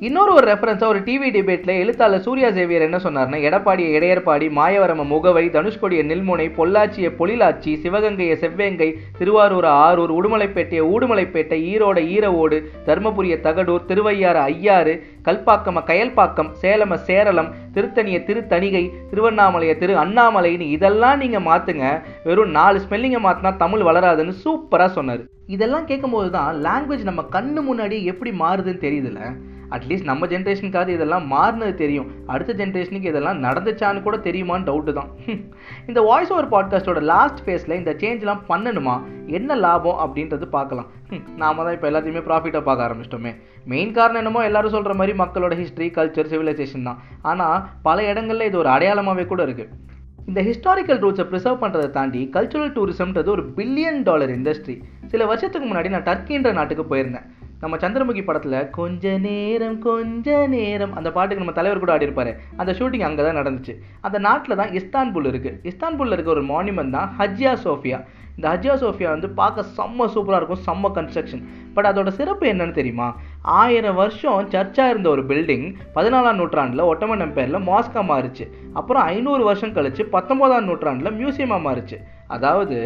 இன்னொரு 0.07 0.31
ஒரு 0.37 0.45
ரெஃபரன்ஸாக 0.49 0.91
ஒரு 0.93 0.99
டிவி 1.05 1.29
டிபேட்டில் 1.35 1.79
எழுத்தாளர் 1.83 2.23
சூர்யா 2.25 2.49
சேவியர் 2.57 2.85
என்ன 2.87 2.97
சொன்னார்னா 3.05 3.37
எடப்பாடிய 3.47 3.87
இடையர்பாடி 3.97 4.47
மாயவரம 4.57 5.05
முகவை 5.05 5.43
தனுஷ்கோடிய 5.49 6.01
நெல்முனை 6.03 6.45
பொள்ளாச்சிய 6.57 7.07
பொழிலாச்சி 7.19 7.71
சிவகங்கையை 7.83 8.35
செவ்வேங்கை 8.43 8.89
திருவாரூர் 9.19 9.67
ஆரூர் 9.79 10.13
உடுமலைப்பேட்டையை 10.17 10.83
ஊடுமலைப்பேட்டை 10.93 11.59
ஈரோட 11.71 11.99
ஈரவோடு 12.15 12.59
தருமபுரிய 12.85 13.37
தகடூர் 13.41 13.87
திருவையாறு 13.91 14.41
ஐயாறு 14.51 14.93
கல்பாக்கம 15.27 15.83
கயல்பாக்கம் 15.89 16.51
சேலம 16.61 16.99
சேரளம் 17.09 17.49
திருத்தணிய 17.75 18.19
திருத்தணிகை 18.27 18.83
திருவண்ணாமலைய 19.11 19.73
திரு 19.77 19.95
அண்ணாமலைன்னு 20.03 20.67
இதெல்லாம் 20.77 21.19
நீங்கள் 21.23 21.45
மாற்றுங்க 21.49 21.87
வெறும் 22.23 22.55
நாலு 22.59 22.79
ஸ்பெல்லிங்கை 22.85 23.21
மாற்றினா 23.25 23.51
தமிழ் 23.63 23.85
வளராதுன்னு 23.89 24.35
சூப்பராக 24.45 24.91
சொன்னார். 24.97 25.23
இதெல்லாம் 25.55 25.85
கேட்கும்போது 25.85 26.29
தான் 26.31 26.57
லாங்குவேஜ் 26.65 27.09
நம்ம 27.09 27.21
கண்ணு 27.35 27.61
முன்னாடி 27.69 27.97
எப்படி 28.11 28.31
மாறுதுன்னு 28.39 28.83
தெரியுதுல்ல? 28.87 29.21
அட்லீஸ்ட் 29.75 30.09
நம்ம 30.09 30.25
ஜென்ரேஷனுக்காவது 30.25 30.91
இதெல்லாம் 30.95 31.25
மாறினது 31.31 31.73
தெரியும். 31.73 32.11
அடுத்த 32.25 32.51
ஜென்ரேஷனுக்கு 32.53 33.11
இதெல்லாம் 33.11 33.41
நடந்துச்சான்னு 33.43 34.03
கூட 34.03 34.17
தெரியுமான்னு 34.17 34.67
டவுட்டு 34.69 34.93
தான். 34.93 35.09
இந்த 35.87 36.01
வாய்ஸ் 36.01 36.31
ஓவர் 36.33 36.51
பாட்காஸ்ட்டோட 36.53 37.01
லாஸ்ட் 37.11 37.41
ஃபேஸில் 37.45 37.77
இந்த 37.79 37.93
சேஞ்ச்லாம் 38.03 38.45
பண்ணணுமா? 38.49 38.95
என்ன 39.37 39.55
லாபம் 39.65 39.99
அப்படின்றது 40.05 40.47
பார்க்கலாம். 40.57 40.87
நாம 41.41 41.63
தான் 41.65 41.75
இப்போ 41.75 41.87
எல்லாத்தையுமே 41.89 42.21
ப்ராஃபிட்டாக 42.29 42.63
பார்க்க 42.67 42.87
ஆரம்பிச்சிட்டோமே. 42.87 43.31
மெயின் 43.71 43.93
காரணம் 43.97 44.21
என்னமோ 44.21 44.41
எல்லாரும் 44.47 44.73
சொல்கிற 44.75 44.93
மாதிரி 45.01 45.13
மக்களோட 45.21 45.53
ஹிஸ்ட்ரி 45.61 45.87
கல்ச்சர் 45.97 46.31
சிவிலைசேஷன் 46.33 46.87
தான். 46.89 46.99
ஆனால் 47.31 47.63
பல 47.87 48.03
இடங்களில் 48.11 48.49
இது 48.49 48.59
ஒரு 48.63 48.71
அடையாளமாகவே 48.75 49.25
கூட 49.31 49.41
இருக்குது 49.47 49.73
இந்த 50.29 50.41
ஹிஸ்டாரிக்கல் 50.47 51.01
ரூட்ஸை 51.03 51.25
ப்ரிசர்வ் 51.31 51.61
பண்ணுறதை 51.63 51.89
தாண்டி 51.97 52.21
கல்ச்சுரல் 52.35 52.73
டூரிசம்ன்றது 52.77 53.29
ஒரு 53.35 53.43
பில்லியன் 53.57 54.01
டாலர் 54.07 54.33
இண்டஸ்ட்ரி 54.37 54.75
சில 55.11 55.25
வருஷத்துக்கு 55.31 55.67
முன்னாடி 55.69 55.91
நான் 55.93 56.07
டர்க்கின்ற 56.09 56.51
நாட்டுக்கு 56.57 56.85
போயிருந்தேன். 56.93 57.27
நம்ம 57.61 57.75
சந்திரமுகி 57.81 58.21
படத்தில் 58.25 58.57
கொஞ்ச 58.77 59.13
நேரம் 59.23 59.77
கொஞ்ச 59.85 60.35
நேரம் 60.55 60.93
அந்த 60.97 61.09
பாட்டுக்கு 61.15 61.43
நம்ம 61.43 61.55
தலைவர் 61.59 61.81
கூட 61.83 61.91
ஆடிருப்பாரு 61.95 62.31
அந்த 62.61 62.71
ஷூட்டிங் 62.79 63.05
அங்கே 63.07 63.23
தான் 63.27 63.39
நடந்துச்சு. 63.39 63.73
அந்த 64.07 64.17
நாட்டில் 64.27 64.59
தான் 64.61 64.73
இஸ்தான்புல் 64.79 65.29
இருக்குது 65.31 65.59
இஸ்தான்புல்ல 65.71 66.15
இருக்க 66.17 66.31
ஒரு 66.35 66.43
மானுமெண்ட் 66.53 66.95
தான் 66.97 67.09
ஹஜ்யா 67.19 67.53
சோஃபியா. 67.65 67.99
இந்த 68.37 68.47
ஹஜ்யா 68.53 68.73
சோஃபியா 68.81 69.09
வந்து 69.13 69.29
பார்க்க 69.39 69.63
செம்ம 69.77 70.07
சூப்பராக 70.15 70.39
இருக்கும் 70.41 70.61
செம்ம 70.67 70.91
கன்ஸ்ட்ரக்ஷன் 70.97 71.41
பட் 71.75 71.87
அதோட 71.91 72.09
சிறப்பு 72.19 72.45
என்னன்னு 72.51 72.77
தெரியுமா? 72.79 73.07
ஆயிரம் 73.61 73.97
வருஷம் 74.01 74.51
சர்ச்சாக 74.55 74.91
இருந்த 74.93 75.09
ஒரு 75.15 75.23
பில்டிங் 75.31 75.65
பதினாலாம் 75.95 76.39
நூற்றாண்டில் 76.41 76.87
ஒட்டமன் 76.91 77.25
எம்பையரில் 77.27 77.65
மாஸ்காக 77.71 78.05
மாறுச்சு. 78.11 78.47
அப்புறம் 78.81 79.05
ஐநூறு 79.13 79.45
வருஷம் 79.49 79.75
கழிச்சு 79.77 80.05
பத்தொம்போதாம் 80.15 80.69
நூற்றாண்டில் 80.69 81.17
மியூசியமாக 81.21 81.65
மாறுச்சு. 81.67 81.99
அதாவது 82.27 82.77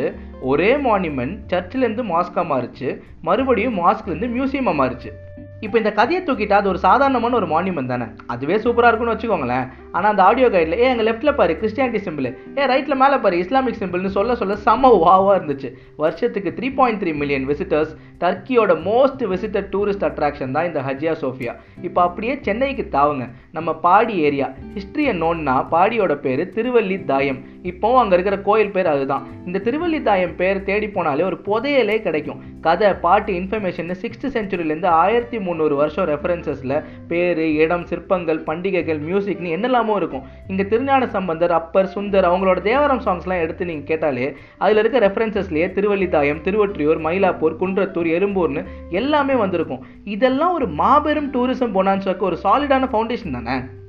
ஒரே 0.41 0.75
மானுமெண்ட் 0.75 1.37
சர்ச்சிலேருந்து 1.47 2.03
மாஸ்காக 2.13 2.45
மாறிச்சு 2.53 3.01
மறுபடியும் 3.21 3.77
மாஸ்க்லேருந்து 3.77 4.29
மியூசியமாக 4.29 4.79
மாறுச்சு. 4.81 5.11
இப்போ 5.59 5.77
இந்த 5.77 5.91
கதையை 5.91 6.21
தூக்கிட்டா 6.25 6.51
அது 6.51 6.69
ஒரு 6.69 6.79
சாதாரணமான 6.79 7.35
ஒரு 7.35 7.47
மானுமெண்ட் 7.47 7.87
தானே? 7.87 8.05
அதுவே 8.27 8.55
சூப்பராக 8.55 8.91
இருக்கும்னு 8.91 9.15
வச்சுக்கோங்களேன். 9.15 9.65
ஆனால் 9.91 10.11
அந்த 10.11 10.23
ஆடியோ 10.23 10.49
கைடில் 10.49 10.77
ஏ 10.79 10.85
எங்கள் 10.91 11.07
லெஃப்ட்டில் 11.07 11.35
பாரு 11.35 11.53
கிறிஸ்டியானிட்டி 11.61 12.01
சிம்பிள் 12.07 12.27
ஏ 12.57 12.65
ரைட்டில் 12.73 12.99
மேலே 13.03 13.17
பாரு 13.17 13.37
இஸ்லாமிக் 13.37 13.79
சிம்பிள்னு 13.79 14.11
சொல்ல 14.17 14.35
சொல்ல 14.35 14.55
செம 14.55 14.89
வாவாக 15.03 15.37
இருந்துச்சு. 15.39 15.69
வருஷத்துக்கு 15.95 16.53
three 16.57 16.73
point 16.75 17.01
three 17.03 17.13
million 17.15 17.47
visitors 17.47 17.91
டர்க்கியோட 18.19 18.71
most 18.87 19.23
visited 19.33 19.69
tourist 19.73 20.05
attraction 20.09 20.51
தான் 20.51 20.65
இந்த 20.65 20.81
ஹஜியா 20.81 21.13
சோஃபியா. 21.21 21.53
இப்போ 21.81 22.01
அப்படியே 22.01 22.37
சென்னைக்கு 22.41 22.87
தாவுங்க. 22.91 23.25
நம்ம 23.51 23.75
பாடி 23.75 24.15
ஏரியா. 24.27 24.49
ஹிஸ்ட்ரியை 24.75 25.13
நோன்னா 25.23 25.55
பாடியோட 25.71 26.15
பேர் 26.15 26.43
திருவள்ளி 26.55 27.05
தாயம். 27.05 27.39
இப்போவும் 27.63 28.01
அங்கே 28.01 28.13
இருக்கிற 28.13 28.37
கோயில் 28.41 28.71
பேர் 28.71 28.87
அதுதான். 28.87 29.27
இந்த 29.45 29.61
திருவள்ளி 29.65 30.01
தாயம் 30.01 30.35
பேர் 30.35 30.63
தேடி 30.63 30.87
போனாலே 30.87 31.23
ஒரு 31.29 31.39
புதையலே 31.45 32.01
கிடைக்கும். 32.01 32.41
கதை 32.61 32.93
பாட்டு 32.93 33.33
இன்ஃபர்மேஷன் 33.33 33.91
சிக்ஸ்த் 34.01 34.31
செஞ்சுரியிலேருந்து 34.33 34.85
ஆயிரத்தி 34.85 35.39
முந்நூறு 35.39 35.75
வருஷம் 35.75 36.09
ரெஃபரன்சஸில் 36.09 36.75
பேர் 37.07 37.39
இடம் 37.63 37.85
சிற்பங்கள் 37.85 38.39
பண்டிகைகள் 38.49 38.99
மியூசிக்னு 38.99 39.53
என்னெல்லாம் 39.57 39.80
இருக்கும். 39.89 40.23
இங்கே 40.47 40.65
திருஞான 40.65 41.07
சம்பந்தர் 41.07 41.51
அப்பர் 41.51 41.91
சுந்தர் 41.95 42.29
அவங்களோட 42.29 42.61
தேவரம் 42.61 42.99
சாங்ஸ்லாம் 42.99 43.41
எடுத்து 43.41 43.65
நீங்கள் 43.65 43.85
கேட்டாலே 43.85 44.37
அதில் 44.57 44.77
இருக்க 44.77 44.99
ரெஃபரன்சஸ்லேயே 44.99 45.67
திருவள்ளித்தாயம் 45.77 46.43
திருவொற்றியூர் 46.45 47.03
மயிலாப்பூர் 47.07 47.59
குன்றத்தூர் 47.61 48.09
எறும்பூர்னு 48.17 48.63
எல்லாமே 48.89 49.33
வந்திருக்கும். 49.33 49.85
இதெல்லாம் 50.03 50.53
ஒரு 50.53 50.67
மாபெரும் 50.67 51.33
டூரிசம் 51.33 51.75
பொனான்ஸாக்கு 51.77 52.19
ஒரு 52.19 52.37
சாலிடான 52.43 52.89
ஃபவுண்டேஷன் 52.91 53.31
தானே? 53.31 53.79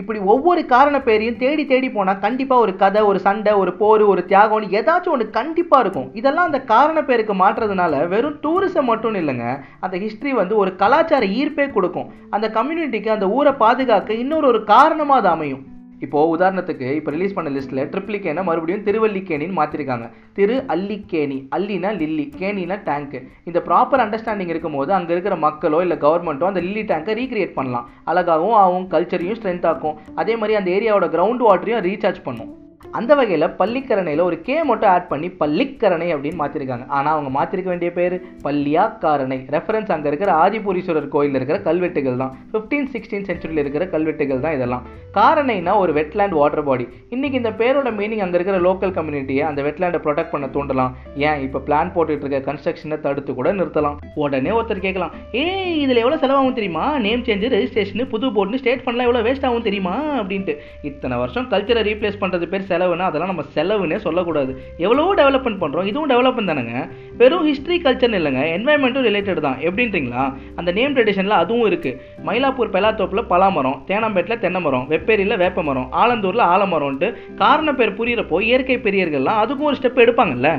இப்படி 0.00 0.20
ஒவ்வொரு 0.32 0.62
காரண 0.74 0.96
பேரையும் 1.06 1.40
தேடி 1.42 1.64
தேடி 1.72 1.90
போனால் 1.96 2.22
கண்டிப்பாக 2.24 2.64
ஒரு 2.64 2.72
கதை 2.82 3.02
ஒரு 3.10 3.20
சண்டை 3.26 3.52
ஒரு 3.62 3.72
போர் 3.80 4.04
ஒரு 4.12 4.24
தியாகம்னு 4.28 4.70
ஏதாச்சும் 4.78 5.14
ஒன்று 5.14 5.26
கண்டிப்பாக 5.38 5.84
இருக்கும். 5.84 6.08
இதெல்லாம் 6.20 6.48
அந்த 6.50 6.60
காரண 6.74 6.98
பேருக்கு 7.10 7.36
மாற்றுறதுனால 7.42 8.02
வெறும் 8.14 8.38
டூரிசம் 8.44 8.90
மட்டும் 8.92 9.18
இல்லைங்க. 9.22 9.46
அந்த 9.80 9.96
ஹிஸ்ட்ரி 10.04 10.32
வந்து 10.42 10.56
ஒரு 10.62 10.72
கலாச்சார 10.84 11.26
ஈர்ப்பே 11.40 11.66
கொடுக்கும். 11.72 12.10
அந்த 12.30 12.48
கம்யூனிட்டிக்கு 12.58 13.16
அந்த 13.16 13.28
ஊரை 13.38 13.52
பாதுகாக்க 13.64 14.22
இன்னொரு 14.24 14.48
ஒரு 14.52 14.62
காரணமாக 14.74 15.20
அது 15.22 15.30
அமையும். 15.36 15.64
இப்போது 16.04 16.30
உதாரணத்துக்கு 16.34 16.88
இப்போ 16.98 17.10
ரிலீஸ் 17.14 17.34
பண்ண 17.36 17.50
லிஸ்ட்டில் 17.56 17.82
ட்ரிப்ளிகேனை 17.92 18.42
e 18.42 18.46
மறுபடியும் 18.48 18.84
திருவல்லிக்கேணின்னு 18.86 19.58
மாற்றிருக்காங்க 19.58 20.06
திரு 20.38 20.56
அல்லிக்கேணி 20.74 21.38
அல்லினா 21.56 21.90
லில்லி 22.00 22.26
கேணினா 22.40 22.78
டேங்க்கு 22.88 23.18
இந்த 23.50 23.60
ப்ராப்பர் 23.68 24.04
அண்டர்ஸ்டாண்டிங் 24.04 24.52
இருக்கும்போது 24.54 24.92
அங்கே 24.98 25.14
இருக்கிற 25.16 25.36
மக்களோ 25.46 25.80
இல்லை 25.86 25.98
கவர்மெண்ட்டோ 26.06 26.50
அந்த 26.50 26.62
லில்லி 26.66 26.84
டேங்கை 26.92 27.18
ரீக்ரியேட் 27.20 27.58
பண்ணலாம். 27.58 27.88
அழகாகவும் 28.12 28.58
ஆகும் 28.64 28.88
கல்ச்சரையும் 28.94 29.38
ஸ்ட்ரென்த் 29.40 29.68
ஆக்கும். 29.72 29.98
அதே 30.22 30.36
மாதிரி 30.40 30.58
அந்த 30.60 30.70
ஏரியாவோட 30.78 31.08
கிரவுண்ட் 31.16 31.46
வாட்டரையும் 31.48 31.86
ரீசார்ஜ் 31.88 32.26
பண்ணும். 32.28 32.50
அந்த 32.98 33.12
வகையில் 33.18 33.46
பள்ளிக்கரணையில் 33.58 34.22
ஒரு 34.28 34.36
கே 34.46 34.56
மட்டும் 34.68 34.90
ஆட் 34.92 35.08
பண்ணி 35.10 35.28
பள்ளிக்கரணை 35.40 36.06
அப்படின்னு 36.14 36.38
மாற்றிருக்காங்க 36.40 36.84
ஆனால் 36.96 37.12
அவங்க 37.16 37.30
மாற்றிருக்க 37.36 37.68
வேண்டிய 37.72 37.90
பேர் 37.98 38.14
பள்ளியாக்காரணை. 38.46 39.38
ரெஃபரன்ஸ் 39.54 39.92
அங்கே 39.94 40.08
இருக்கிற 40.10 40.30
ஆதிபுரீஸ்வரர் 40.44 41.06
கோயிலில் 41.14 41.38
இருக்கிற 41.38 41.58
கல்வெட்டுகள் 41.68 42.18
தான். 42.22 42.32
ஃபிஃப்டீன் 42.52 42.88
சிக்ஸ்டீன் 42.94 43.26
சென்ச்சுரியில் 43.28 43.62
இருக்கிற 43.62 43.86
கல்வெட்டுகள் 43.94 44.42
தான் 44.44 44.56
இதெல்லாம். 44.56 44.82
காரணைனா 45.18 45.74
ஒரு 45.82 45.92
வெட்லேண்ட் 45.98 46.36
வாட்டர் 46.40 46.64
பாடி 46.68 46.86
இன்றைக்கி 47.14 47.36
இந்த 47.42 47.52
பேரோட 47.60 47.90
மீனிங் 48.00 48.24
அங்கே 48.26 48.36
இருக்கிற 48.38 48.58
லோக்கல் 48.66 48.94
கம்யூனிட்டியை 48.98 49.44
அந்த 49.50 49.60
வெட்லேண்டை 49.68 50.00
ப்ரொடெக்ட் 50.06 50.32
பண்ண 50.34 50.48
தூண்டலாம். 50.56 50.92
ஏன்? 51.28 51.38
இப்போ 51.46 51.60
பிளான் 51.68 51.94
போட்டுட்டு 51.94 52.26
இருக்க 52.26 52.42
கன்ஸ்ட்ரக்ஷனை 52.50 52.98
தடுத்து 53.06 53.34
கூட 53.38 53.52
நிறுத்தலாம். 53.60 53.96
உடனே 54.24 54.52
ஒருத்தர் 54.58 54.84
கேட்கலாம் 54.86 55.14
ஏய் 55.44 55.80
இதில் 55.84 56.02
எவ்வளோ 56.04 56.20
செலவாகும் 56.24 56.58
தெரியுமா? 56.58 56.84
நேம் 57.06 57.24
சேஞ்சு 57.28 57.54
ரெஜிஸ்ட்ரேஷன் 57.56 58.12
புது 58.14 58.32
போர்டுன்னு 58.36 58.62
ஸ்டேட் 58.64 58.84
பண்ணலாம் 58.88 59.08
எவ்வளோ 59.08 59.24
வேஸ்ட் 59.28 59.48
ஆகும் 59.50 59.66
தெரியுமா? 59.70 59.96
அப்படின்ட்டு. 60.20 60.56
இத்தனை 60.90 61.16
வருஷம் 61.24 61.48
கல்ச்சரை 61.54 61.84
ரீப்ளேஸ் 61.90 62.20
பண்ணுறது 62.24 62.46
பேர் 62.52 62.68
செலவுனா 62.80 63.08
அதெல்லாம் 63.08 63.30
நம்ம 63.32 63.44
செலவுன்னே 63.56 63.98
சொல்லக்கூடாது. 64.04 64.52
எவ்வளவோ 64.84 65.10
டெவலப்மெண்ட் 65.20 65.60
பண்ணுறோம் 65.62 65.88
இதுவும் 65.90 66.10
டெவலப்மெண்ட் 66.12 66.50
தானேங்க. 66.50 66.82
வெறும் 67.20 67.46
ஹிஸ்ட்ரி 67.50 67.76
கல்ச்சர்னு 67.84 68.20
இல்லைங்க 68.20 68.42
என்வாயன்மெண்ட்டும் 68.56 69.06
ரிலேட்டட் 69.08 69.44
தான். 69.46 69.58
எப்படின்றீங்களா? 69.68 70.24
அந்த 70.60 70.70
நேம் 70.78 70.96
ட்ரெடிஷனில் 70.96 71.40
அதுவும் 71.42 71.68
இருக்குது 71.70 71.98
மயிலாப்பூர் 72.28 72.74
பெலாத்தோப்பில் 72.76 73.28
பலாமரம் 73.34 73.78
தேனாம்பேட்டில் 73.90 74.42
தென்னை 74.44 74.62
மரம் 74.66 74.88
வெப்பேரியில் 74.94 75.40
வேப்ப 75.44 75.62
மரம் 75.68 75.88
ஆலந்தூரில் 76.02 76.48
ஆலமரம்ன்ட்டு 76.54 77.08
காரண 77.44 77.70
பேர் 77.80 77.96
புரியிறப்போ 78.00 78.38
இயற்கை 78.48 78.78
பெரியர்கள்லாம் 78.88 79.40
அதுக்கும் 79.44 79.70
ஒரு 79.70 79.78
ஸ்டெப் 79.80 80.04
எடுப்பாங்கல்ல? 80.06 80.50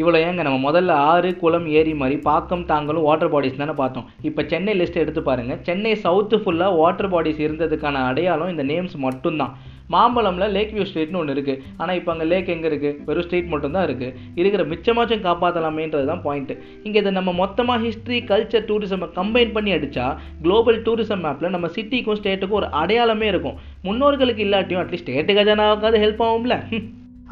இவ்வளோ 0.00 0.18
ஏங்க 0.26 0.42
நம்ம 0.46 0.58
முதல்ல 0.66 0.92
ஆறு 1.12 1.30
குளம் 1.40 1.64
ஏரி 1.78 1.92
மாதிரி 2.00 2.16
பாக்கம் 2.26 2.66
தாங்களும் 2.68 3.06
வாட்டர் 3.06 3.32
பாடிஸ் 3.32 3.60
தானே 3.62 3.74
பார்த்தோம். 3.80 4.06
இப்போ 4.28 4.42
சென்னை 4.52 4.74
லிஸ்ட் 4.80 5.00
எடுத்து 5.02 5.22
பாருங்கள் 5.28 5.58
சென்னை 5.68 5.92
சவுத்து 6.04 6.36
ஃபுல்லாக 6.42 6.78
வாட்டர் 6.80 7.10
பாடிஸ் 7.14 7.40
இருந்ததுக்கான 7.46 8.04
அடையாளம் 8.10 8.52
இந்த 8.52 8.64
நேம்ஸ் 8.72 8.94
மட்டும்தான். 9.06 9.54
மாம்பழமில் 9.94 10.52
லேக் 10.56 10.72
வியூ 10.76 10.86
ஸ்ட்ரீட்னு 10.90 11.20
ஒன்று 11.22 11.36
இருக்குது 11.36 11.60
ஆனால் 11.80 11.96
இப்போ 12.00 12.12
அங்கே 12.14 12.28
லேக் 12.32 12.52
எங்கே 12.56 12.68
இருக்குது 12.72 13.04
வெறும் 13.08 13.26
ஸ்ட்ரீட் 13.26 13.52
மட்டும்தான் 13.54 13.86
இருக்குது 13.88 14.14
இருக்கிற 14.40 14.64
மிச்சமாச்சும் 14.72 15.24
காப்பாற்றலாமேன்றது 15.28 16.06
தான் 16.12 16.24
பாயிண்ட்டு 16.26 16.56
இங்கே 16.86 17.00
இதை 17.02 17.12
நம்ம 17.18 17.32
மொத்தமாக 17.42 17.84
ஹிஸ்ட்ரி 17.86 18.20
கல்ச்சர் 18.32 18.68
டூரிசமை 18.70 19.08
கம்பைன் 19.20 19.54
பண்ணி 19.58 19.72
அடித்தா 19.78 20.06
குளோபல் 20.44 20.82
டூரிசம் 20.88 21.24
மேப்பில் 21.26 21.54
நம்ம 21.56 21.70
சிட்டிக்கும் 21.76 22.20
ஸ்டேட்டுக்கும் 22.20 22.60
ஒரு 22.60 22.70
அடையாளமே 22.82 23.26
இருக்கும். 23.32 23.58
முன்னோர்களுக்கு 23.88 24.44
இல்லாட்டியும் 24.46 24.82
அட்லீஸ்ட் 24.82 25.08
ஸ்டேட்டு 25.08 25.36
கஜானாவுக்காவது 25.38 26.04
ஹெல்ப் 26.04 26.24
ஆகும்ல? 26.28 26.56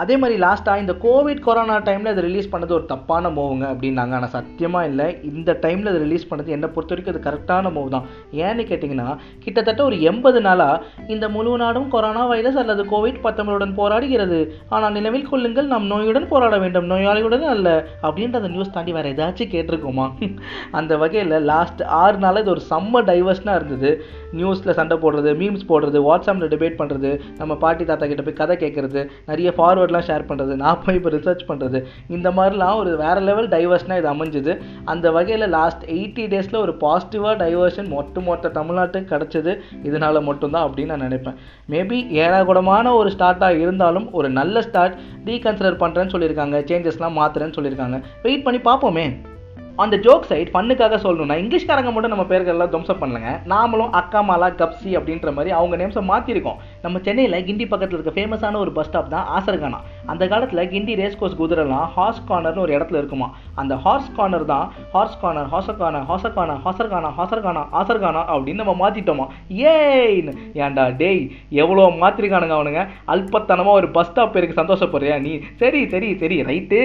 அதே 0.03 0.15
மாதிரி 0.23 0.37
லாஸ்ட்டாக 0.45 0.83
இந்த 0.85 0.95
கோவிட் 1.05 1.43
கொரோனா 1.47 1.77
டைமில் 1.89 2.11
அதை 2.13 2.23
ரிலீஸ் 2.29 2.51
பண்ணது 2.53 2.73
ஒரு 2.79 2.85
தப்பான 2.93 3.31
மூவுங்க 3.37 3.65
அப்படின்னாங்க. 3.73 4.15
ஆனால் 4.19 4.33
சத்தியமாக 4.37 4.89
இல்லை. 4.91 5.07
இந்த 5.31 5.51
டைமில் 5.65 5.91
அதை 5.93 6.01
ரிலீஸ் 6.07 6.29
பண்ணது 6.31 6.55
என்னை 6.57 6.69
பொறுத்த 6.75 6.95
வரைக்கும் 6.95 7.15
அது 7.15 7.23
கரெக்டான 7.29 7.73
மூவ் 7.77 7.89
தான். 7.95 8.07
ஏன்னு 8.47 8.65
கேட்டிங்கன்னா 8.71 9.09
கிட்டத்தட்ட 9.45 9.81
ஒரு 9.89 9.99
எண்பது 10.11 10.41
நாளாக 10.47 10.83
இந்த 11.15 11.29
முழு 11.37 11.57
நாடும் 11.65 11.89
கொரோனா 11.95 12.25
வைரஸ் 12.33 12.61
அல்லது 12.63 12.85
கோவிட் 12.93 13.23
பத்தொன்பதுடன் 13.27 13.75
போராடுகிறது. 13.81 14.41
ஆனால் 14.75 14.95
நிலவில் 14.99 15.29
கொள்ளுங்கள் 15.33 15.73
நாம் 15.75 15.91
நோயுடன் 15.95 16.29
போராட 16.33 16.55
வேண்டும். 16.65 16.91
நோயாளியுடன் 16.95 17.47
அல்ல 17.55 17.69
அப்படின்ற 18.07 18.43
அந்த 18.43 18.53
நியூஸ் 18.55 18.75
தாண்டி 18.77 18.95
வேறு 18.99 19.15
ஏதாச்சும் 19.15 19.53
கேட்டிருக்கோமா? 19.55 20.07
அந்த 20.81 20.93
வகையில் 21.05 21.35
லாஸ்ட் 21.53 21.83
ஆறு 22.03 22.19
நாளாக 22.25 22.45
இது 22.45 22.55
ஒரு 22.57 22.65
செம்ம 22.73 23.05
டைவர்ஸ்னாக 23.11 23.59
இருந்தது. 23.61 23.91
நியூஸில் 24.41 24.77
சண்டை 24.79 24.97
போடுறது 25.05 25.33
மீம்ஸ் 25.41 25.67
போடுறது 25.71 25.99
வாட்ஸ்அப்பில் 26.09 26.51
டிபேட் 26.55 26.79
பண்ணுறது 26.81 27.11
நம்ம 27.41 27.53
பாட்டி 27.65 27.85
தாத்தா 27.91 28.07
கிட்ட 28.11 28.23
போய் 28.27 28.39
கதை 28.41 28.57
கேட்குறது 28.63 29.03
நிறைய 29.31 29.49
ஃபார்வர்ட்லாம் 29.57 30.07
ஷேர் 30.09 30.27
பண்ணுறது 30.31 30.55
நான் 30.63 30.81
போய் 30.85 30.99
இப்போ 31.01 31.11
ரிசர்ச் 31.17 31.45
பண்ணுறது 31.51 31.79
இந்த 32.17 32.31
மாதிரிலாம் 32.39 32.79
ஒரு 32.83 32.93
வேறு 33.03 33.23
லெவல் 33.29 33.51
டைவர்ஷனாக 33.55 34.01
இது 34.03 34.11
அமைஞ்சுது. 34.15 34.55
அந்த 34.93 35.07
வகையில் 35.17 35.47
லாஸ்ட் 35.57 35.85
எயிட்டி 35.97 36.27
டேஸில் 36.33 36.63
ஒரு 36.65 36.75
பாசிட்டிவாக 36.85 37.35
டைவர்ஷன் 37.45 37.89
மொத்த 37.97 38.21
மொத்த 38.29 38.53
தமிழ்நாட்டுக்கு 38.59 39.13
கிடச்சிது 39.15 39.55
இதனால் 39.91 40.25
மட்டும்தான் 40.29 40.67
அப்படின்னு 40.69 40.93
நான் 40.95 41.07
நினைப்பேன். 41.09 41.39
மேபி 41.75 42.01
ஏழாகுடமான 42.25 42.95
ஒரு 43.01 43.13
ஸ்டார்ட்டாக 43.17 43.63
இருந்தாலும் 43.65 44.09
ஒரு 44.19 44.31
நல்ல 44.41 44.63
ஸ்டார்ட் 44.69 44.99
ரீகன்சிடர் 45.31 45.81
பண்ணுறேன்னு 45.85 46.15
சொல்லியிருக்காங்க 46.17 46.59
சேஞ்சஸ்லாம் 46.73 47.19
மாற்றுறேன்னு 47.21 47.59
சொல்லியிருக்காங்க. 47.59 47.99
வெயிட் 48.27 48.45
பண்ணி 48.49 48.61
பார்ப்போமே. 48.69 49.07
அந்த 49.85 49.95
ஜோக் 50.05 50.29
சைட் 50.29 50.51
ஃபன்னுக்காக 50.53 50.99
சொல்லணும்னா 51.03 51.37
இங்கிலீஷ்காரங்க 51.41 51.91
மட்டும் 51.95 52.13
நம்ம 52.13 52.25
பேர்கள்லாம் 52.31 52.71
துவம்சம் 52.75 53.01
பண்ணலங்க. 53.01 53.31
நாமளும் 53.53 53.93
அக்கா 54.01 54.21
மாலா 54.29 54.49
கப்சி 54.61 54.91
அப்படின்ற 54.99 55.33
மாதிரி 55.37 55.51
அவங்க 55.59 55.75
நேம்ஸை 55.81 56.03
மாற்றிருக்கோம் 56.11 56.61
நம்ம 56.85 57.01
சென்னையில் 57.07 57.37
கிண்டி 57.49 57.67
பக்கத்தில் 57.73 57.99
இருக்க 57.99 58.15
ஃபேமஸான 58.19 58.59
ஒரு 58.65 58.73
பஸ் 58.79 58.89
ஸ்டாப் 58.91 59.11
தான் 59.15 59.27
ஆசர்கானா. 59.39 59.81
அந்த 60.13 60.23
காலத்தில் 60.33 60.63
கிண்டி 60.75 60.95
ரேஸ் 61.01 61.19
கோர்ஸ் 61.21 61.37
குதிரைலாம் 61.41 61.87
ஹார்ஸ் 61.97 62.23
கார்னர்னு 62.31 62.65
ஒரு 62.67 62.75
இடத்துல 62.77 63.01
இருக்குமா. 63.03 63.29
அந்த 63.63 63.77
ஹார்ஸ் 63.87 64.11
கார்னர் 64.19 64.47
தான் 64.53 64.67
ஹார்ஸ் 64.95 65.19
கார்னர் 65.25 65.51
ஹாசர்கானா 65.55 66.03
ஹாசக்கானா 66.11 66.57
ஹாசர்கானா 66.67 67.11
ஹாசர்கானா 67.19 67.65
ஆசர்கானா 67.81 68.23
அப்படின்னு 68.35 68.63
நம்ம 68.65 68.77
மாற்றிட்டோமா 68.83 69.27
ஏய்னு 69.75 70.35
ஏன்டா 70.67 70.87
டேய் 71.03 71.25
எவ்வளோ 71.65 71.89
மாற்றிருக்கானுங்க 72.05 72.57
அவனுங்க. 72.59 72.85
அல்பத்தனமாக 73.15 73.81
ஒரு 73.81 73.91
பஸ் 73.99 74.11
ஸ்டாப் 74.13 74.35
பேருக்கு 74.37 74.61
சந்தோஷப்படுறியா 74.63 75.19
நீ? 75.27 75.35
சரி 75.65 75.83
சரி 75.95 76.11
சரி 76.23 76.39
ரைட்டு 76.51 76.81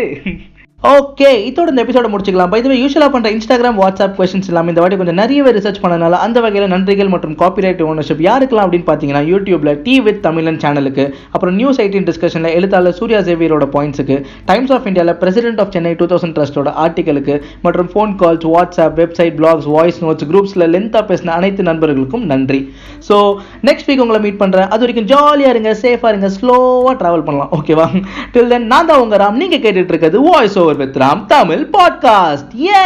ஓகே 0.89 1.31
இதோட 1.47 1.71
இந்த 1.71 1.81
எபிசோட 1.83 2.07
முடிச்சுக்கலாம். 2.11 2.53
இதுவே 2.59 2.75
யூஸ்வலாக 2.81 3.09
பண்ணுற 3.13 3.29
இன்ஸ்டாகிராம் 3.33 3.75
வாட்ஸ்அப் 3.81 4.15
கொஸ்டின்ஸ் 4.19 4.47
இல்லாமல் 4.51 4.71
இந்த 4.71 4.81
வாட்டி 4.83 4.97
கொஞ்சம் 5.01 5.19
நிறையவே 5.21 5.51
ரிசர்ச் 5.57 5.79
பண்ணனால 5.83 6.19
அந்த 6.25 6.37
வகையில் 6.45 6.71
நன்றிகள் 6.73 7.11
மற்றும் 7.13 7.35
காப்பிரைட் 7.41 7.81
ஓனர்ஷிப் 7.89 8.23
யாருக்கெல்லாம் 8.27 8.65
அப்படின்னு 8.67 8.87
பார்த்தீங்கன்னா 8.87 9.21
யூடியூப்ல 9.31 9.71
டி 9.83 9.95
வித் 10.05 10.21
தமிழன் 10.23 10.57
சேனலுக்கு 10.63 11.03
அப்புறம் 11.33 11.55
நியூஸ் 11.59 11.79
எயிட்டின் 11.83 12.07
டிஸ்கஷனில் 12.07 12.53
எழுத்தாளர் 12.59 12.95
சூர்யா 13.01 13.19
சேவியரோட 13.27 13.67
பாயிண்ட்ஸுக்கு 13.75 14.17
டைம்ஸ் 14.49 14.73
ஆஃப் 14.77 14.87
இந்தியாவில் 14.91 15.13
president 15.21 15.61
of 15.65 15.71
Chennai 15.75 15.91
two 15.99 16.07
thousand 16.13 16.35
ட்ரஸ்டோட 16.39 16.73
ஆர்டிகளுக்கு 16.85 17.35
மற்றும் 17.67 17.91
phone 17.93 18.15
calls 18.23 18.47
WhatsApp 18.55 18.97
website 19.01 19.37
blogs 19.41 19.69
voice 19.75 20.01
notes 20.05 20.27
குரூப்ஸில் 20.31 20.67
லென்த்தாக 20.77 21.05
பேசின 21.11 21.35
அனைத்து 21.41 21.67
நண்பர்களுக்கும் 21.69 22.25
நன்றி. 22.33 22.61
ஸோ 23.09 23.15
நெக்ஸ்ட் 23.69 23.89
வீக் 23.91 24.03
உங்களை 24.07 24.21
மீட் 24.25 24.41
பண்ணுறேன் 24.43 24.69
அது 24.73 24.83
வரைக்கும் 24.85 25.09
ஜாலியாக 25.13 25.53
இருங்க 25.55 25.75
சேஃபாக 25.83 26.13
இருங்க 26.15 26.31
ஸ்லோவாக 26.39 26.95
ட்ராவல் 27.03 27.27
பண்ணலாம். 27.29 27.53
ஓகேவா 27.59 27.87
டில் 28.33 28.51
தென் 28.55 28.67
நான் 28.75 28.91
தான் 28.91 29.03
உங்க 29.05 29.23
ராம். 29.25 29.39
நீங்கள் 29.43 29.63
கேட்டுட்டு 29.67 29.93
இருக்கிறது 29.95 30.19
voice 30.31 30.59
over 30.61 30.69
with 30.75 30.97
Ram 30.97 31.25
Tamil 31.25 31.63
podcast 31.71 32.53
A 32.65 32.83